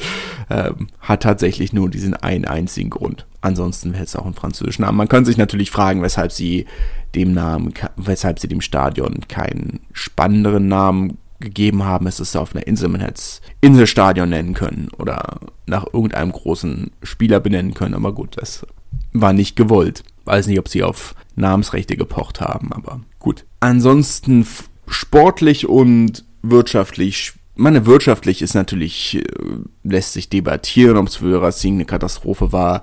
[0.51, 3.27] Ähm, hat tatsächlich nur diesen einen einzigen Grund.
[3.40, 4.99] Ansonsten wäre es auch ein französischer Name.
[4.99, 6.66] Man könnte sich natürlich fragen, weshalb sie
[7.14, 12.66] dem Namen, weshalb sie dem Stadion keinen spannenderen Namen gegeben haben, ist es auf einer
[12.66, 18.12] Insel, man hätte es Inselstadion nennen können oder nach irgendeinem großen Spieler benennen können, aber
[18.12, 18.66] gut, das
[19.12, 20.05] war nicht gewollt.
[20.24, 23.44] Weiß nicht, ob sie auf Namensrechte gepocht haben, aber gut.
[23.61, 24.46] Ansonsten
[24.87, 29.22] sportlich und wirtschaftlich meine, wirtschaftlich ist natürlich, äh,
[29.83, 32.83] lässt sich debattieren, ob es für Racing eine Katastrophe war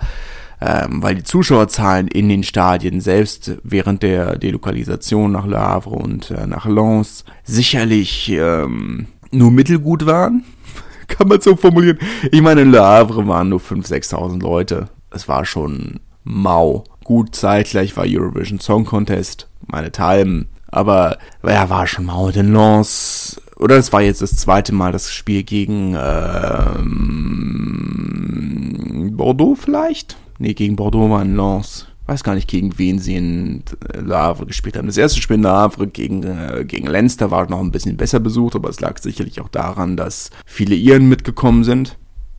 [0.59, 6.31] ähm, weil die Zuschauerzahlen in den Stadien selbst während der Delokalisation nach Le Havre und
[6.31, 10.43] äh, nach Lens sicherlich ähm, nur mittelgut waren.
[11.07, 11.99] Kann man so formulieren.
[12.31, 14.89] Ich meine, in Le Havre waren nur 5.000, 6.000 Leute.
[15.11, 16.83] Es war schon mau.
[17.03, 20.49] Gut, zeitgleich war Eurovision Song Contest, meine Talben.
[20.69, 22.27] Aber ja, war schon mau.
[22.29, 26.97] In Lens oder es war jetzt das zweite Mal das Spiel gegen ähm,
[29.15, 30.17] Bordeaux vielleicht?
[30.37, 31.87] Nee, gegen Bordeaux war in Lens.
[32.05, 34.87] Weiß gar nicht, gegen wen sie in Le Havre gespielt haben.
[34.87, 38.21] Das erste Spiel in Le Havre gegen, äh, gegen Leinster war noch ein bisschen besser
[38.21, 41.97] besucht, aber es lag sicherlich auch daran, dass viele Iren mitgekommen sind.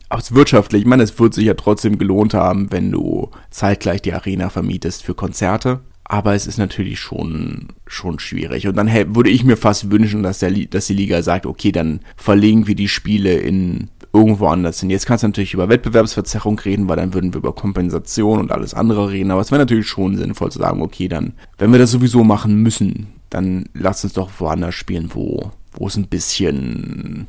[0.09, 4.13] Es wirtschaftlich, ich meine, es wird sich ja trotzdem gelohnt haben, wenn du zeitgleich die
[4.13, 5.81] Arena vermietest für Konzerte.
[6.03, 8.67] Aber es ist natürlich schon, schon schwierig.
[8.67, 11.99] Und dann würde ich mir fast wünschen, dass, der, dass die Liga sagt, okay, dann
[12.15, 14.89] verlegen wir die Spiele in irgendwo anders hin.
[14.89, 18.73] Jetzt kannst du natürlich über Wettbewerbsverzerrung reden, weil dann würden wir über Kompensation und alles
[18.73, 19.31] andere reden.
[19.31, 22.61] Aber es wäre natürlich schon sinnvoll zu sagen, okay, dann, wenn wir das sowieso machen
[22.61, 27.27] müssen, dann lass uns doch woanders spielen, wo, wo es ein bisschen,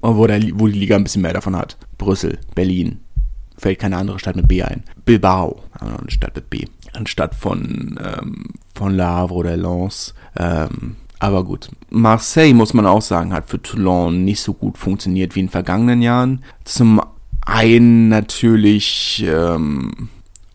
[0.00, 1.78] wo, der, wo die Liga ein bisschen mehr davon hat.
[1.96, 3.00] Brüssel, Berlin,
[3.56, 4.82] fällt keine andere Stadt mit B ein.
[5.04, 6.66] Bilbao, eine Stadt mit B.
[6.92, 8.44] Anstatt von, ähm,
[8.74, 10.14] von Le Havre oder Lens.
[10.36, 15.36] Ähm, aber gut, Marseille, muss man auch sagen, hat für Toulon nicht so gut funktioniert
[15.36, 16.42] wie in vergangenen Jahren.
[16.64, 17.00] Zum
[17.42, 20.08] einen natürlich ähm,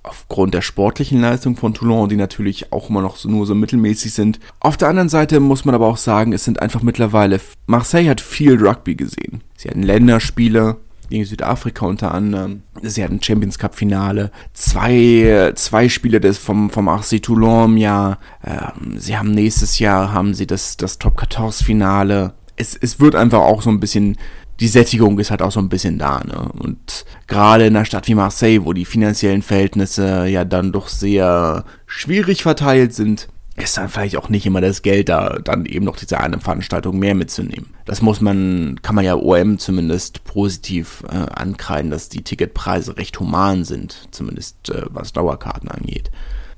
[0.03, 4.11] aufgrund der sportlichen Leistung von Toulon, die natürlich auch immer noch so, nur so mittelmäßig
[4.11, 4.41] sind.
[4.59, 8.19] Auf der anderen Seite muss man aber auch sagen, es sind einfach mittlerweile, Marseille hat
[8.19, 9.39] viel Rugby gesehen.
[9.55, 10.75] Sie hatten Länderspiele,
[11.09, 12.63] gegen Südafrika unter anderem.
[12.81, 18.19] Sie hatten Champions Cup Finale, zwei, zwei Spiele des vom, vom RC Toulon im Jahr.
[18.45, 22.33] Ähm, sie haben nächstes Jahr haben sie das, das Top 14 Finale.
[22.55, 24.17] Es, es wird einfach auch so ein bisschen,
[24.59, 26.51] die Sättigung ist halt auch so ein bisschen da, ne?
[26.59, 31.63] Und gerade in einer Stadt wie Marseille, wo die finanziellen Verhältnisse ja dann doch sehr
[31.85, 35.97] schwierig verteilt sind, ist dann vielleicht auch nicht immer das Geld da, dann eben noch
[35.97, 37.73] diese eine Veranstaltung mehr mitzunehmen.
[37.85, 43.19] Das muss man, kann man ja OM zumindest positiv äh, ankreiden, dass die Ticketpreise recht
[43.19, 46.11] human sind, zumindest äh, was Dauerkarten angeht.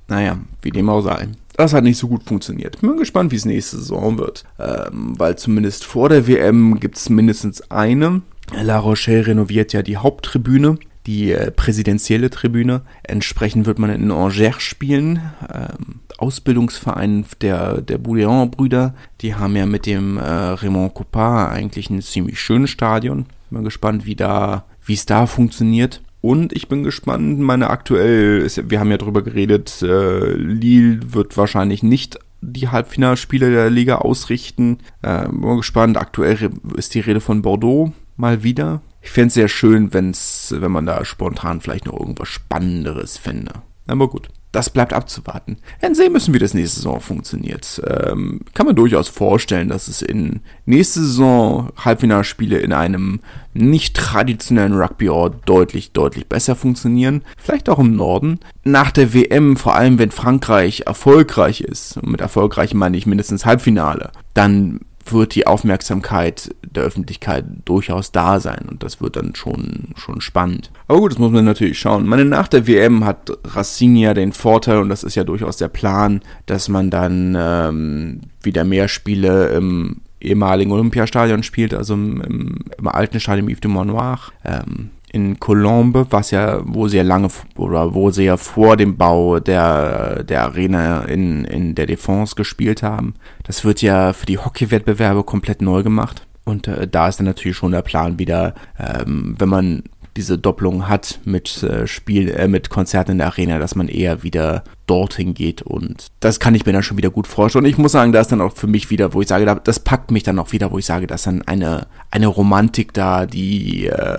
[0.09, 1.29] Naja, wie dem auch sei.
[1.55, 2.81] Das hat nicht so gut funktioniert.
[2.81, 4.43] Bin gespannt, wie es nächste Saison wird.
[4.59, 8.21] Ähm, weil zumindest vor der WM gibt es mindestens eine.
[8.51, 12.81] La Rochelle renoviert ja die Haupttribüne die äh, präsidentielle Tribüne.
[13.01, 15.19] Entsprechend wird man in Angers spielen.
[15.51, 18.93] Ähm, Ausbildungsverein der, der Bouillon-Brüder.
[19.21, 23.25] Die haben ja mit dem äh, Raymond Copard eigentlich ein ziemlich schönes Stadion.
[23.49, 26.03] Bin gespannt, wie da, wie es da funktioniert.
[26.21, 31.81] Und ich bin gespannt, meine aktuell, wir haben ja drüber geredet, äh, Lille wird wahrscheinlich
[31.81, 34.77] nicht die Halbfinalspiele der Liga ausrichten.
[35.01, 38.81] Äh, bin gespannt, aktuell ist die Rede von Bordeaux mal wieder.
[39.01, 43.53] Ich fände es sehr schön, wenn's, wenn man da spontan vielleicht noch irgendwas Spannenderes fände.
[43.88, 45.57] Aber gut, das bleibt abzuwarten.
[45.79, 47.81] Werden sehen müssen, wie das nächste Saison funktioniert.
[47.88, 53.19] Ähm, kann man durchaus vorstellen, dass es in nächste Saison Halbfinalspiele in einem
[53.53, 57.23] nicht traditionellen Rugby-Ort deutlich, deutlich besser funktionieren.
[57.38, 58.39] Vielleicht auch im Norden.
[58.63, 63.45] Nach der WM, vor allem wenn Frankreich erfolgreich ist, und mit erfolgreich meine ich mindestens
[63.45, 64.81] Halbfinale, dann
[65.13, 70.71] wird die Aufmerksamkeit der Öffentlichkeit durchaus da sein und das wird dann schon, schon spannend.
[70.87, 72.05] Aber gut, das muss man natürlich schauen.
[72.05, 75.67] meine, nach der WM hat Racing ja den Vorteil und das ist ja durchaus der
[75.67, 82.55] Plan, dass man dann ähm, wieder mehr Spiele im ehemaligen Olympiastadion spielt, also im, im,
[82.77, 84.19] im alten Stadion Yves de Monoir.
[84.43, 88.97] Ähm, in Colombe, was ja, wo sie ja lange oder wo sie ja vor dem
[88.97, 93.15] Bau der, der Arena in, in der Défense gespielt haben.
[93.43, 96.27] Das wird ja für die Hockey-Wettbewerbe komplett neu gemacht.
[96.45, 99.83] Und äh, da ist dann natürlich schon der Plan wieder, ähm, wenn man
[100.17, 104.23] diese Doppelung hat mit äh, Spiel, äh, mit Konzerten in der Arena, dass man eher
[104.23, 107.65] wieder dorthin geht und das kann ich mir dann schon wieder gut vorstellen.
[107.65, 109.79] Und ich muss sagen, da ist dann auch für mich wieder, wo ich sage, das
[109.79, 113.85] packt mich dann auch wieder, wo ich sage, dass dann eine, eine Romantik da, die,
[113.85, 114.17] äh,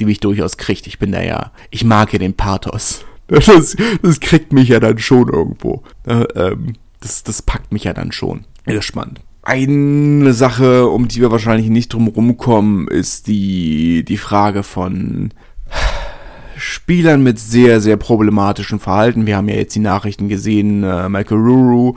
[0.00, 0.86] die mich durchaus kriegt.
[0.86, 3.04] Ich bin da ja, ich mag ja den Pathos.
[3.30, 5.84] Das, das kriegt mich ja dann schon irgendwo.
[6.04, 8.44] Ähm, das, das packt mich ja dann schon.
[8.66, 9.20] Ja, spannend.
[9.42, 15.32] Eine Sache, um die wir wahrscheinlich nicht drum rumkommen, ist die, die Frage von
[16.56, 19.26] Spielern mit sehr, sehr problematischem Verhalten.
[19.26, 21.94] Wir haben ja jetzt die Nachrichten gesehen, äh, Michael Ruru,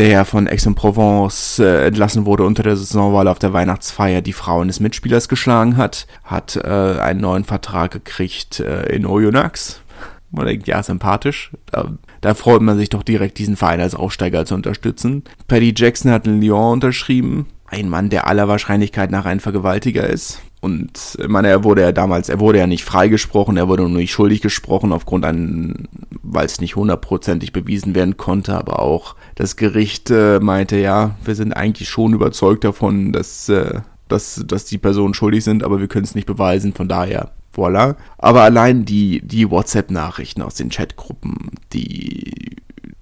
[0.00, 4.22] der ja von Aix-en-Provence äh, entlassen wurde unter der Saison, weil er auf der Weihnachtsfeier
[4.22, 9.82] die Frauen des Mitspielers geschlagen hat, hat äh, einen neuen Vertrag gekriegt äh, in Oyonnax.
[10.30, 11.50] Man denkt, ja, sympathisch.
[11.70, 11.90] Da,
[12.22, 15.22] da freut man sich doch direkt, diesen Verein als Aufsteiger zu unterstützen.
[15.48, 17.46] Paddy Jackson hat in Lyon unterschrieben.
[17.66, 20.40] Ein Mann, der aller Wahrscheinlichkeit nach ein Vergewaltiger ist.
[20.60, 23.98] Und ich meine, er wurde ja damals, er wurde ja nicht freigesprochen, er wurde nur
[23.98, 25.88] nicht schuldig gesprochen aufgrund an,
[26.22, 31.34] weil es nicht hundertprozentig bewiesen werden konnte, aber auch das Gericht äh, meinte, ja, wir
[31.34, 35.88] sind eigentlich schon überzeugt davon, dass, äh, dass, dass die Personen schuldig sind, aber wir
[35.88, 37.96] können es nicht beweisen, von daher, voilà.
[38.18, 42.56] Aber allein die, die WhatsApp-Nachrichten aus den Chatgruppen, die,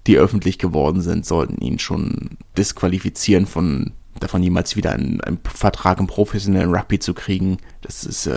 [0.07, 5.99] die öffentlich geworden sind, sollten ihn schon disqualifizieren von davon jemals wieder einen, einen Vertrag
[5.99, 7.59] im professionellen Rugby zu kriegen.
[7.83, 8.31] Das ist, äh,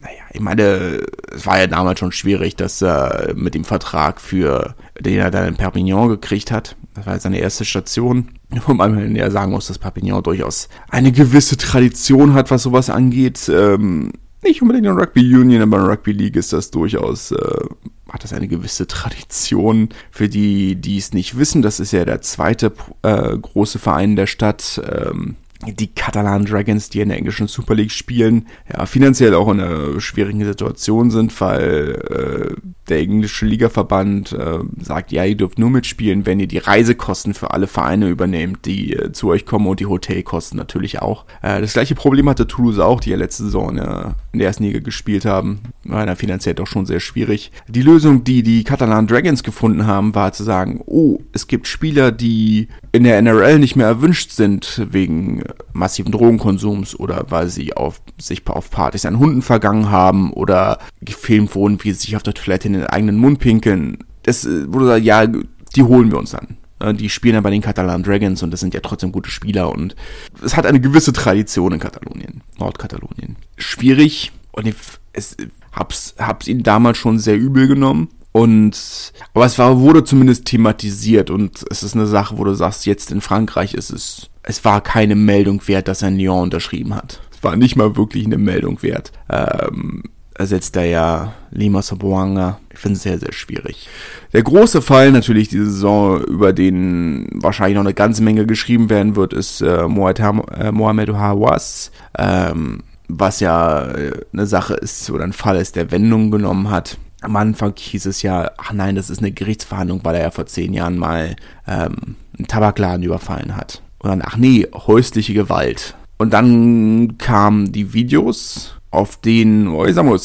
[0.00, 4.74] naja, ich meine, es war ja damals schon schwierig, dass er mit dem Vertrag für,
[5.00, 6.76] den er dann in Perpignan gekriegt hat.
[6.98, 8.28] Das war seine erste Station.
[8.66, 13.50] Wo man ja sagen muss, dass Perpignan durchaus eine gewisse Tradition hat, was sowas angeht.
[13.52, 17.60] Ähm, nicht unbedingt in Rugby Union, aber in Rugby League ist das durchaus, äh,
[18.08, 19.90] hat das eine gewisse Tradition.
[20.10, 24.26] Für die, die es nicht wissen, das ist ja der zweite äh, große Verein der
[24.26, 24.80] Stadt.
[24.90, 29.60] Ähm, die Catalan Dragons, die in der englischen Super League spielen, ja, finanziell auch in
[29.60, 35.70] einer schwierigen Situation sind, weil äh, der englische Ligaverband äh, sagt, ja, ihr dürft nur
[35.70, 39.80] mitspielen, wenn ihr die Reisekosten für alle Vereine übernehmt, die äh, zu euch kommen und
[39.80, 41.24] die Hotelkosten natürlich auch.
[41.42, 44.64] Äh, das gleiche Problem hatte Toulouse auch, die ja letzte Saison äh, in der ersten
[44.64, 45.60] Liga gespielt haben.
[45.84, 47.52] War da finanziell doch schon sehr schwierig.
[47.68, 52.12] Die Lösung, die die Catalan Dragons gefunden haben, war zu sagen, oh, es gibt Spieler,
[52.12, 58.00] die in der NRL nicht mehr erwünscht sind wegen massiven Drogenkonsums oder weil sie auf,
[58.18, 62.34] sich auf Partys an Hunden vergangen haben oder gefilmt wurden, wie sie sich auf der
[62.34, 63.98] Toilette in den eigenen Mund pinkeln.
[64.22, 66.56] Das äh, wurde gesagt, ja, die holen wir uns dann.
[66.80, 69.72] Äh, die spielen ja bei den Catalan Dragons und das sind ja trotzdem gute Spieler
[69.72, 69.96] und
[70.42, 73.36] es hat eine gewisse Tradition in Katalonien, Nordkatalonien.
[73.56, 74.74] Schwierig und ich
[75.12, 75.36] es,
[75.72, 78.08] hab's, hab's ihnen damals schon sehr übel genommen.
[78.32, 82.86] Und, aber es war, wurde zumindest thematisiert und es ist eine Sache, wo du sagst,
[82.86, 87.20] jetzt in Frankreich ist es, es war keine Meldung wert, dass er Lyon unterschrieben hat.
[87.32, 89.12] Es war nicht mal wirklich eine Meldung wert.
[89.28, 90.04] Ähm,
[90.38, 92.60] ersetzt er ja Lima Soboanga.
[92.72, 93.88] Ich finde es sehr, sehr schwierig.
[94.32, 99.16] Der große Fall natürlich diese Saison, über den wahrscheinlich noch eine ganze Menge geschrieben werden
[99.16, 105.32] wird, ist äh, äh Mohamed Hawass, ähm, was ja äh, eine Sache ist oder ein
[105.32, 106.98] Fall ist, der Wendung genommen hat.
[107.20, 110.46] Am Anfang hieß es ja, ach nein, das ist eine Gerichtsverhandlung, weil er ja vor
[110.46, 111.34] zehn Jahren mal
[111.66, 113.82] ähm, einen Tabakladen überfallen hat.
[113.98, 115.96] Und dann, ach nee, häusliche Gewalt.
[116.18, 120.18] Und dann kamen die Videos auf den, oh, ich sag mal,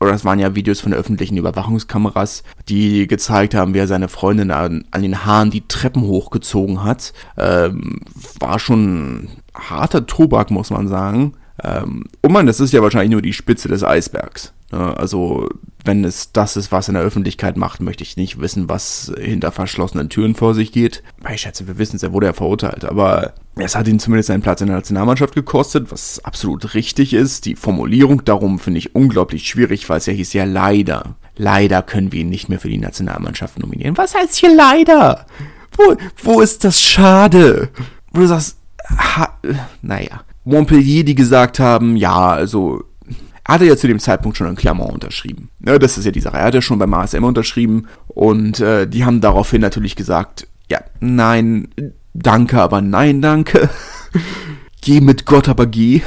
[0.00, 4.50] oder das waren ja Videos von öffentlichen Überwachungskameras, die gezeigt haben, wie er seine Freundin
[4.50, 7.12] an, an den Haaren die Treppen hochgezogen hat.
[7.38, 8.00] Ähm,
[8.38, 11.34] war schon harter Tobak, muss man sagen.
[11.62, 14.52] Ähm, und man, das ist ja wahrscheinlich nur die Spitze des Eisbergs.
[14.74, 15.48] Also,
[15.84, 19.52] wenn es das ist, was in der Öffentlichkeit macht, möchte ich nicht wissen, was hinter
[19.52, 21.02] verschlossenen Türen vor sich geht.
[21.32, 24.42] Ich schätze, wir wissen es, er wurde ja verurteilt, aber es hat ihn zumindest seinen
[24.42, 27.44] Platz in der Nationalmannschaft gekostet, was absolut richtig ist.
[27.44, 31.16] Die Formulierung darum finde ich unglaublich schwierig, weil es ja hieß ja leider.
[31.36, 33.96] Leider können wir ihn nicht mehr für die Nationalmannschaft nominieren.
[33.96, 35.26] Was heißt hier leider?
[35.76, 37.70] Wo, wo ist das schade?
[38.12, 38.58] Wo du sagst,
[38.96, 39.38] ha,
[39.82, 40.22] naja.
[40.44, 42.84] Montpellier, die gesagt haben, ja, also
[43.46, 45.50] er hatte ja zu dem Zeitpunkt schon in Clermont unterschrieben.
[45.64, 46.38] Ja, das ist ja die Sache.
[46.38, 51.68] Er hatte schon beim ASM unterschrieben und äh, die haben daraufhin natürlich gesagt, ja, nein,
[52.14, 53.68] danke, aber nein, danke.
[54.80, 56.00] geh mit Gott, aber geh.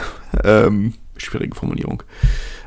[0.43, 2.01] Ähm, schwierige Formulierung.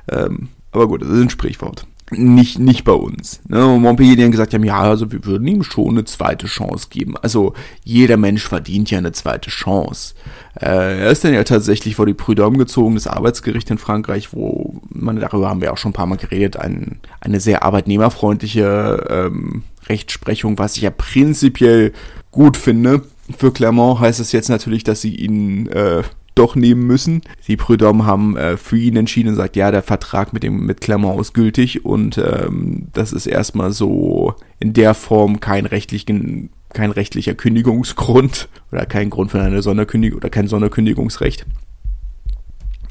[0.08, 1.86] Ähm, aber gut, das ist ein Sprichwort.
[2.12, 3.40] Nicht, nicht bei uns.
[3.48, 3.64] Ne?
[3.64, 7.14] Montpellier die haben gesagt haben, ja, also wir würden ihm schon eine zweite Chance geben.
[7.22, 10.14] Also jeder Mensch verdient ja eine zweite Chance.
[10.60, 14.80] Äh, er ist dann ja tatsächlich vor die Prüdom gezogen, das Arbeitsgericht in Frankreich, wo
[14.88, 19.62] man, darüber haben wir auch schon ein paar Mal geredet, ein, eine sehr arbeitnehmerfreundliche ähm,
[19.88, 21.92] Rechtsprechung, was ich ja prinzipiell
[22.32, 23.02] gut finde.
[23.38, 26.02] Für Clermont heißt es jetzt natürlich, dass sie ihn äh,
[26.40, 27.22] doch nehmen müssen.
[27.46, 30.80] Die Prud'homme haben äh, für ihn entschieden und sagt, ja, der Vertrag mit dem mit
[30.80, 36.92] Clermont ist gültig und ähm, das ist erstmal so in der Form kein rechtlichen kein
[36.92, 41.46] rechtlicher Kündigungsgrund oder kein Grund für eine Sonderkündigung oder kein Sonderkündigungsrecht.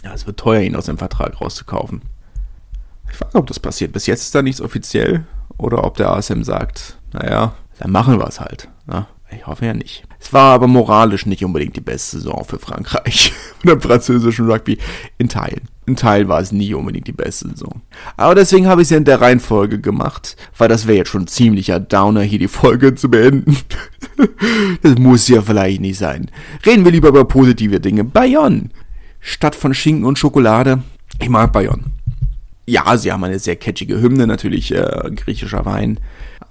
[0.04, 2.02] Ja, es wird teuer, ihn aus dem Vertrag rauszukaufen.
[3.10, 3.92] Ich frage, ob das passiert.
[3.92, 5.26] Bis jetzt ist da nichts offiziell.
[5.58, 8.70] Oder ob der ASM sagt, naja, dann machen wir es halt.
[8.86, 10.04] Na, ich hoffe ja nicht.
[10.20, 13.32] Es war aber moralisch nicht unbedingt die beste Saison für Frankreich
[13.64, 14.78] und im französischen Rugby
[15.18, 15.68] in Teilen.
[15.86, 17.82] In Teilen war es nie unbedingt die beste Saison.
[18.18, 21.24] Aber deswegen habe ich es ja in der Reihenfolge gemacht, weil das wäre jetzt schon
[21.24, 23.58] ein ziemlicher Downer, hier die Folge zu beenden.
[24.82, 26.30] das muss ja vielleicht nicht sein.
[26.66, 28.04] Reden wir lieber über positive Dinge.
[28.04, 28.70] Bayonne.
[29.20, 30.84] Stadt von Schinken und Schokolade.
[31.20, 31.86] Ich mag Bayonne.
[32.66, 36.00] Ja, sie haben eine sehr catchige Hymne, natürlich äh, griechischer Wein.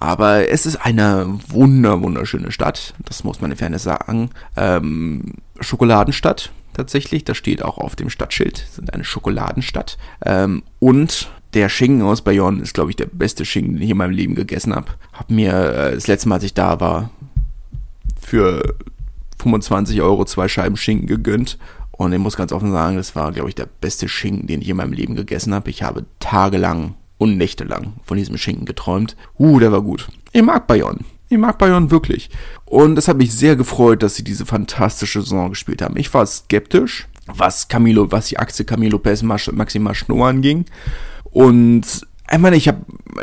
[0.00, 2.94] Aber es ist eine wunder, wunderschöne Stadt.
[3.04, 4.30] Das muss man in Fairness sagen.
[4.56, 7.24] Ähm, Schokoladenstadt tatsächlich.
[7.24, 8.64] Das steht auch auf dem Stadtschild.
[8.68, 9.98] Es sind eine Schokoladenstadt.
[10.24, 13.96] Ähm, und der Schinken aus Bayonne ist, glaube ich, der beste Schinken, den ich in
[13.96, 14.92] meinem Leben gegessen habe.
[15.12, 17.10] Hab mir äh, das letzte Mal, als ich da war,
[18.20, 18.74] für
[19.40, 21.58] 25 Euro zwei Scheiben Schinken gegönnt.
[21.90, 24.68] Und ich muss ganz offen sagen, das war, glaube ich, der beste Schinken, den ich
[24.68, 25.70] in meinem Leben gegessen habe.
[25.70, 29.16] Ich habe tagelang und nächtelang von diesem Schinken geträumt.
[29.38, 30.08] Uh, der war gut.
[30.32, 31.00] Ich mag Bayonne.
[31.28, 32.30] Ich mag Bayonne wirklich.
[32.64, 35.96] Und es hat mich sehr gefreut, dass sie diese fantastische Saison gespielt haben.
[35.96, 40.64] Ich war skeptisch, was Camilo, was die Achse Camilo Lopez Maxima Schno anging.
[41.24, 42.78] Und ich meine, ich habe,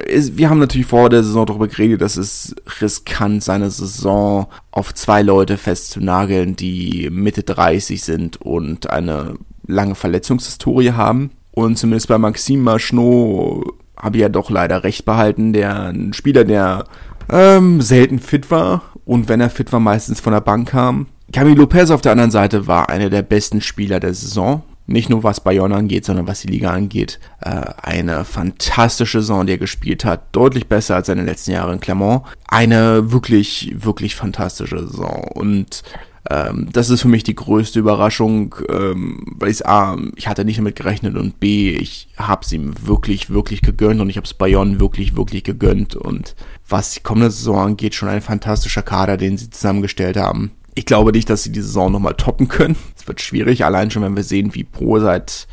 [0.07, 5.21] wir haben natürlich vor der Saison darüber geredet, dass es riskant seine Saison auf zwei
[5.21, 9.35] Leute festzunageln, die Mitte 30 sind und eine
[9.67, 11.31] lange Verletzungshistorie haben.
[11.51, 13.73] Und zumindest bei Maxime Marchnot
[14.05, 15.51] habe ja doch leider recht behalten.
[15.51, 16.85] Der ein Spieler, der
[17.29, 21.07] ähm, selten fit war und wenn er fit war, meistens von der Bank kam.
[21.33, 24.63] Camilo Lopez auf der anderen Seite war einer der besten Spieler der Saison.
[24.87, 27.19] Nicht nur was Bayonne angeht, sondern was die Liga angeht.
[27.41, 30.27] Äh, eine fantastische Saison, die er gespielt hat.
[30.31, 32.21] Deutlich besser als seine letzten Jahre in Clermont.
[32.47, 35.23] Eine wirklich, wirklich fantastische Saison.
[35.33, 35.81] Und
[36.29, 40.57] ähm, das ist für mich die größte Überraschung, ähm, weil ich A, ich hatte nicht
[40.57, 45.15] damit gerechnet und B, ich hab's ihm wirklich, wirklich gegönnt und ich hab's Bayonne wirklich,
[45.15, 46.35] wirklich gegönnt und
[46.67, 50.51] was die kommende Saison angeht, schon ein fantastischer Kader, den sie zusammengestellt haben.
[50.73, 52.75] Ich glaube nicht, dass sie die Saison nochmal toppen können.
[52.97, 55.47] Es wird schwierig, allein schon, wenn wir sehen, wie Pro seit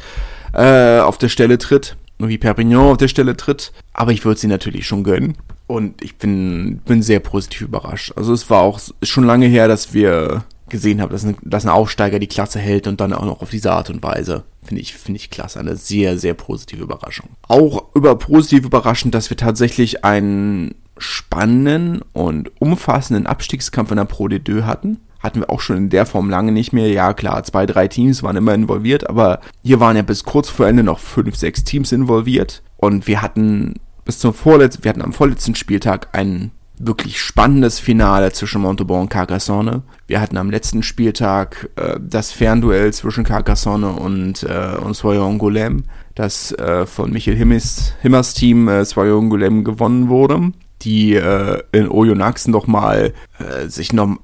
[0.54, 3.72] äh, auf der Stelle tritt und wie Perpignan auf der Stelle tritt.
[3.92, 5.36] Aber ich würde sie natürlich schon gönnen.
[5.66, 8.12] Und ich bin, bin sehr positiv überrascht.
[8.16, 11.70] Also es war auch schon lange her, dass wir gesehen habe, dass ein, dass ein
[11.70, 14.42] Aufsteiger die Klasse hält und dann auch noch auf diese Art und Weise.
[14.64, 15.60] Finde ich, finde ich klasse.
[15.60, 17.28] Eine sehr, sehr positive Überraschung.
[17.46, 24.26] Auch über positiv überraschend, dass wir tatsächlich einen spannenden und umfassenden Abstiegskampf in der Pro
[24.26, 24.98] D2 hatten.
[25.20, 26.88] Hatten wir auch schon in der Form lange nicht mehr.
[26.88, 30.66] Ja, klar, zwei, drei Teams waren immer involviert, aber hier waren ja bis kurz vor
[30.66, 32.62] Ende noch fünf, sechs Teams involviert.
[32.76, 36.50] Und wir hatten bis zum vorletzten, wir hatten am vorletzten Spieltag einen
[36.84, 39.82] wirklich spannendes Finale zwischen Montauban und Carcassonne.
[40.06, 45.84] Wir hatten am letzten Spieltag äh, das Fernduell zwischen Carcassonne und, äh, und Soyon Golem,
[46.14, 50.52] das äh, von Michael Himmers, Himmers Team äh, Soyon Golem gewonnen wurde
[50.82, 54.16] die äh, in Oyonnax noch mal äh, sich noch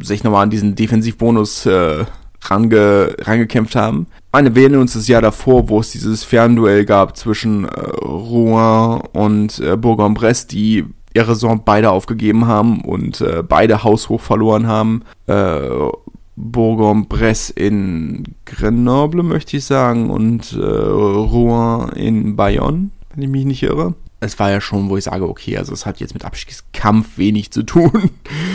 [0.00, 2.04] sich noch mal an diesen Defensivbonus äh,
[2.42, 4.06] range, rangekämpft haben.
[4.32, 9.58] Meine, erinnern uns das Jahr davor, wo es dieses Fernduell gab zwischen äh, Rouen und
[9.60, 15.02] äh, Bourg-en-Bresse, die ihre Saison beide aufgegeben haben und äh, beide haushoch verloren haben.
[15.26, 15.68] Äh,
[16.36, 23.62] Bourg-en-Bresse in Grenoble, möchte ich sagen, und äh, Rouen in Bayonne, wenn ich mich nicht
[23.62, 23.94] irre.
[24.20, 27.50] Es war ja schon, wo ich sage, okay, also es hat jetzt mit Abstiegskampf wenig
[27.50, 28.10] zu tun.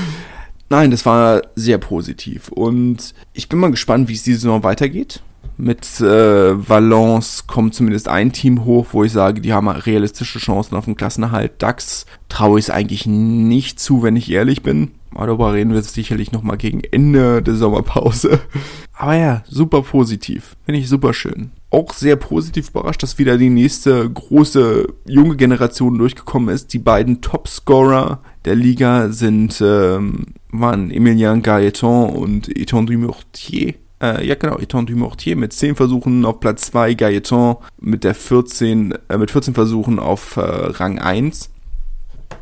[0.70, 2.50] Nein, das war sehr positiv.
[2.50, 5.22] Und ich bin mal gespannt, wie es diese Saison weitergeht.
[5.58, 10.76] Mit äh, Valence kommt zumindest ein Team hoch, wo ich sage, die haben realistische Chancen
[10.76, 11.54] auf den Klassenerhalt.
[11.62, 14.92] DAX traue ich es eigentlich nicht zu, wenn ich ehrlich bin.
[15.14, 18.42] Aber darüber reden wir sicherlich nochmal gegen Ende der Sommerpause.
[18.94, 20.56] Aber ja, super positiv.
[20.66, 21.52] Finde ich super schön.
[21.70, 26.74] Auch sehr positiv überrascht, dass wieder die nächste große junge Generation durchgekommen ist.
[26.74, 34.36] Die beiden Topscorer der Liga sind ähm, waren Emilien Gaeton und Eton Dumortier äh, ja,
[34.36, 39.32] genau, Eton Dumortier mit 10 Versuchen auf Platz 2, Gaeton mit der 14, äh, mit
[39.32, 41.52] 14 Versuchen auf äh, Rang 1.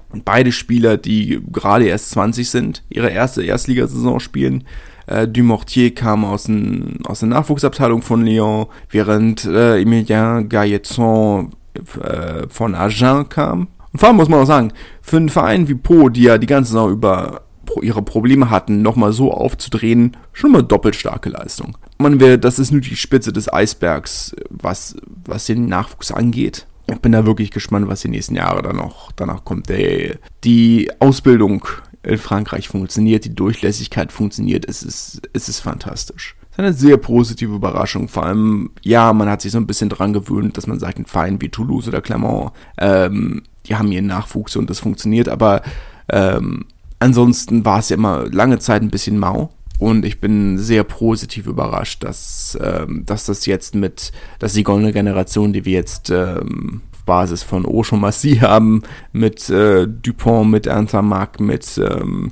[0.10, 4.66] Und beide Spieler, die gerade erst 20 sind, ihre erste Erstligasaison spielen.
[5.08, 11.52] Äh, Dumortier kam aus, den, aus der Nachwuchsabteilung von Lyon, während äh, Emilien Gaeton
[12.02, 13.68] äh, von Agen kam.
[13.92, 16.48] Und vor allem muss man auch sagen, für einen Verein wie Po, die ja die
[16.48, 17.42] ganze Saison über
[17.82, 21.78] ihre Probleme hatten, nochmal so aufzudrehen, schon mal doppelt starke Leistung.
[21.98, 24.96] Man will, das ist nur die Spitze des Eisbergs, was,
[25.26, 26.68] was den Nachwuchs angeht.
[26.88, 29.70] Ich bin da wirklich gespannt, was die nächsten Jahre dann noch danach kommt.
[29.70, 31.66] Der, die Ausbildung
[32.04, 36.36] in Frankreich funktioniert, die Durchlässigkeit funktioniert, es ist, es ist fantastisch.
[36.52, 38.10] ist eine sehr positive Überraschung.
[38.10, 41.06] Vor allem, ja, man hat sich so ein bisschen dran gewöhnt, dass man sagt, ein
[41.06, 45.62] Verein wie Toulouse oder Clermont, ähm, die haben ihren Nachwuchs und das funktioniert, aber
[46.10, 46.66] ähm,
[47.04, 49.50] ansonsten war es ja immer lange Zeit ein bisschen mau.
[49.80, 54.94] Und ich bin sehr positiv überrascht, dass, ähm, dass das jetzt mit, dass die goldene
[54.94, 60.68] Generation, die wir jetzt ähm, auf Basis von Oshon Massi haben, mit äh, Dupont, mit
[60.70, 62.32] Antamak, mit, ähm,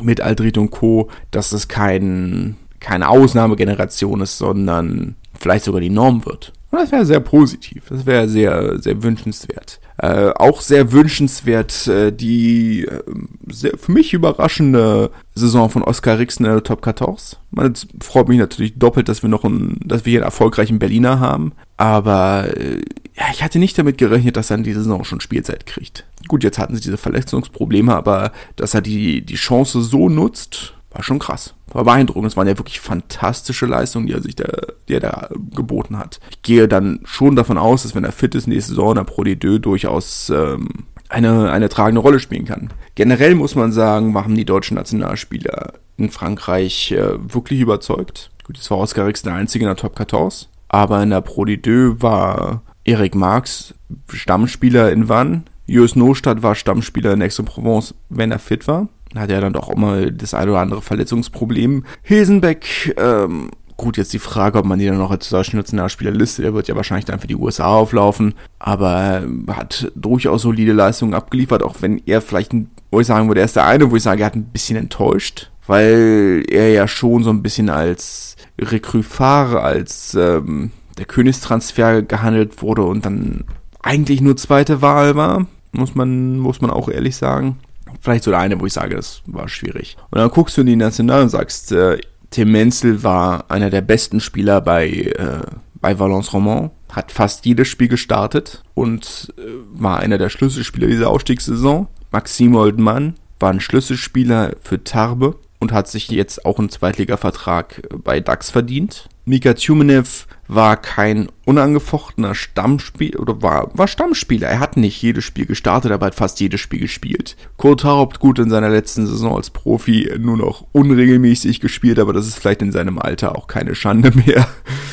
[0.00, 6.26] mit Aldrit und Co., dass das kein, keine Ausnahmegeneration ist, sondern vielleicht sogar die Norm
[6.26, 6.52] wird.
[6.72, 7.84] Und das wäre sehr positiv.
[7.88, 9.80] Das wäre sehr, sehr wünschenswert.
[10.02, 13.02] Äh, auch sehr wünschenswert äh, die äh,
[13.48, 17.38] sehr, für mich überraschende Saison von Oscar Rixen in der Top 14.
[17.50, 21.20] Man freut mich natürlich doppelt, dass wir noch einen, dass wir hier einen erfolgreichen Berliner
[21.20, 21.52] haben.
[21.76, 22.80] Aber äh,
[23.14, 26.06] ja, ich hatte nicht damit gerechnet, dass er in dieser Saison schon Spielzeit kriegt.
[26.28, 31.02] Gut, jetzt hatten sie diese Verletzungsprobleme, aber dass er die, die Chance so nutzt, war
[31.02, 31.54] schon krass.
[31.72, 32.32] War beeindruckend.
[32.32, 34.48] Es waren ja wirklich fantastische Leistungen, die er sich da,
[34.88, 36.18] die er da geboten hat.
[36.30, 39.22] Ich gehe dann schon davon aus, dass wenn er fit ist, nächste Saison der Pro
[39.22, 40.68] D2 durchaus ähm,
[41.08, 42.72] eine, eine tragende Rolle spielen kann.
[42.94, 48.30] Generell muss man sagen, haben die deutschen Nationalspieler in Frankreich äh, wirklich überzeugt.
[48.44, 50.48] Gut, das war Oscar Rix der einzige in der Top 14.
[50.68, 53.74] Aber in der Pro D2 war Erik Marx
[54.08, 55.42] Stammspieler in Vannes.
[55.70, 60.10] Jus Nostadt war Stammspieler in Aix-en-Provence, wenn er fit war hat er dann doch immer
[60.10, 61.84] das eine oder andere Verletzungsproblem.
[62.02, 66.44] Hilsenbeck, ähm, gut, jetzt die Frage, ob man ihn dann noch als deutschen Nationalspieler listet.
[66.44, 71.62] Er wird ja wahrscheinlich dann für die USA auflaufen, aber hat durchaus solide Leistungen abgeliefert,
[71.62, 72.52] auch wenn er vielleicht,
[72.90, 74.76] wo ich sagen würde, er ist der eine, wo ich sage, er hat ein bisschen
[74.76, 82.62] enttäuscht, weil er ja schon so ein bisschen als Recrufare, als ähm, der Königstransfer gehandelt
[82.62, 83.44] wurde und dann
[83.82, 87.58] eigentlich nur zweite Wahl war, muss man, muss man auch ehrlich sagen
[88.00, 89.96] vielleicht so der eine, wo ich sage, das war schwierig.
[90.10, 91.98] Und dann guckst du in die National und sagst, äh,
[92.30, 95.40] Tim Menzel war einer der besten Spieler bei, äh,
[95.74, 99.42] bei Valence Roman, hat fast jedes Spiel gestartet und äh,
[99.72, 101.88] war einer der Schlüsselspieler dieser Aufstiegssaison.
[102.12, 108.20] Maxim Oldmann war ein Schlüsselspieler für Tarbe und hat sich jetzt auch einen Zweitliga-Vertrag bei
[108.20, 109.08] DAX verdient.
[109.24, 114.48] Mika Tjumenev war kein unangefochtener Stammspieler oder war, war Stammspieler.
[114.48, 117.36] Er hat nicht jedes Spiel gestartet, aber hat fast jedes Spiel gespielt.
[117.56, 122.26] Kurt Haupt gut in seiner letzten Saison als Profi nur noch unregelmäßig gespielt, aber das
[122.26, 124.48] ist vielleicht in seinem Alter auch keine Schande mehr.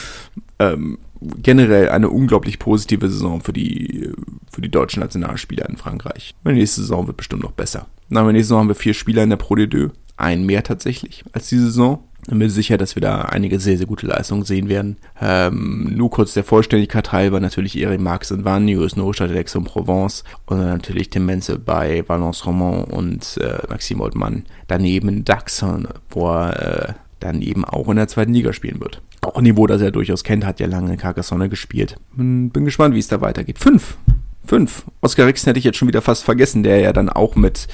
[0.59, 0.99] ähm,
[1.41, 4.11] generell eine unglaublich positive Saison für die,
[4.51, 6.35] für die deutschen Nationalspieler in Frankreich.
[6.45, 7.87] Die nächste Saison wird bestimmt noch besser.
[8.09, 9.91] Na, nächste Saison haben wir vier Spieler in der Pro D2.
[10.17, 12.03] Ein mehr tatsächlich als die Saison.
[12.27, 14.97] Bin mir sicher, dass wir da einige sehr, sehr gute Leistungen sehen werden.
[15.21, 20.57] Ähm, nur kurz der Vollständigkeit halber natürlich Erik Marx in Vannes, Julius Neustadt Aix-en-Provence und
[20.57, 25.63] dann natürlich Tim Menze bei Valence Romand und äh, Maxime Oldmann daneben DAX,
[26.09, 29.01] wo er äh, dann eben auch in der zweiten Liga spielen wird.
[29.21, 31.95] Auch ein Niveau, das er durchaus kennt, hat ja lange in Carcassonne gespielt.
[32.13, 33.57] Bin, gespannt, wie es da weitergeht.
[33.57, 33.97] Fünf.
[34.45, 34.83] Fünf.
[35.01, 37.67] Oskar Rixen hätte ich jetzt schon wieder fast vergessen, der ja dann auch mit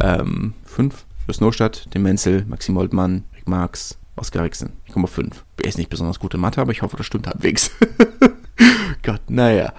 [0.00, 1.04] ähm, fünf.
[1.22, 4.72] Julius Neustadt, Tim Menzel, Maxim Oldmann, Marx, Oskar Rixen.
[4.86, 5.44] Ich komme auf 5.
[5.62, 7.70] Er ist nicht besonders gute Mathe, aber ich hoffe, das stimmt halbwegs.
[9.02, 9.72] Gott, naja.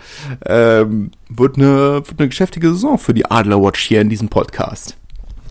[0.45, 4.97] Ähm, wird, eine, wird eine geschäftige Saison für die Adlerwatch hier in diesem Podcast.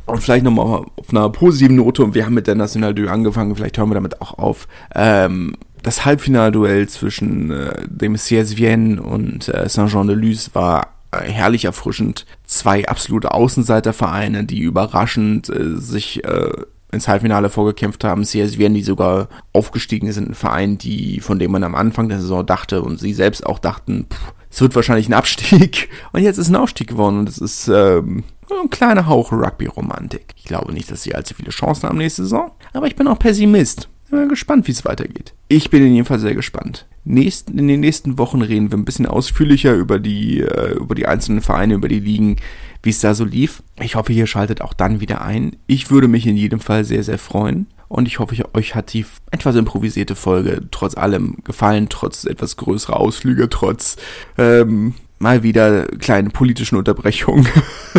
[0.06, 3.54] Und vielleicht nochmal auf einer positiven Note, und wir haben mit der National 2 angefangen,
[3.54, 4.66] vielleicht hören wir damit auch auf.
[4.94, 12.26] Ähm, das Halbfinalduell zwischen äh, dem CS Vienne und äh, Saint-Jean-de-Luz war herrlich erfrischend.
[12.44, 16.50] Zwei absolute Außenseitervereine, die überraschend äh, sich äh,
[16.92, 18.22] ins Halbfinale vorgekämpft haben.
[18.22, 22.20] CS Wien, die sogar aufgestiegen sind, ein Verein, die, von dem man am Anfang der
[22.20, 25.88] Saison dachte und sie selbst auch dachten, pff, es wird wahrscheinlich ein Abstieg.
[26.12, 30.34] Und jetzt ist ein Aufstieg geworden und es ist ähm, ein kleiner Hauch Rugby-Romantik.
[30.36, 33.18] Ich glaube nicht, dass sie allzu viele Chancen haben nächste Saison, aber ich bin auch
[33.18, 33.88] Pessimist.
[34.10, 35.34] Bin gespannt, wie es weitergeht.
[35.48, 36.86] Ich bin in jedem Fall sehr gespannt.
[37.04, 41.06] Nächsten, in den nächsten Wochen reden wir ein bisschen ausführlicher über die, äh, über die
[41.06, 42.36] einzelnen Vereine, über die Ligen,
[42.82, 43.62] wie es da so lief.
[43.80, 45.56] Ich hoffe, ihr schaltet auch dann wieder ein.
[45.66, 47.66] Ich würde mich in jedem Fall sehr, sehr freuen.
[47.88, 52.98] Und ich hoffe, euch hat die etwas improvisierte Folge trotz allem gefallen, trotz etwas größerer
[52.98, 53.96] Ausflüge, trotz
[54.36, 57.48] ähm, mal wieder kleinen politischen Unterbrechungen.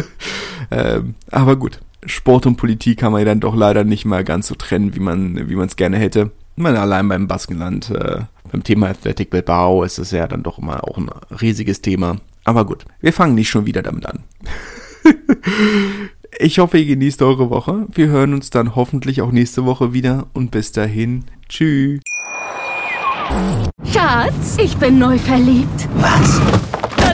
[0.71, 4.47] ähm, aber gut, Sport und Politik kann man ja dann doch leider nicht mal ganz
[4.47, 6.31] so trennen, wie man wie man es gerne hätte.
[6.55, 8.21] Ich meine, allein beim Baskenland, äh,
[8.51, 11.09] beim Thema Athletic Bilbao ist es ja dann doch immer auch ein
[11.41, 12.17] riesiges Thema.
[12.43, 14.23] Aber gut, wir fangen nicht schon wieder damit an.
[16.39, 17.87] ich hoffe, ihr genießt eure Woche.
[17.93, 22.01] Wir hören uns dann hoffentlich auch nächste Woche wieder und bis dahin, tschüss.
[23.83, 25.87] Schatz, ich bin neu verliebt.
[25.95, 26.41] Was?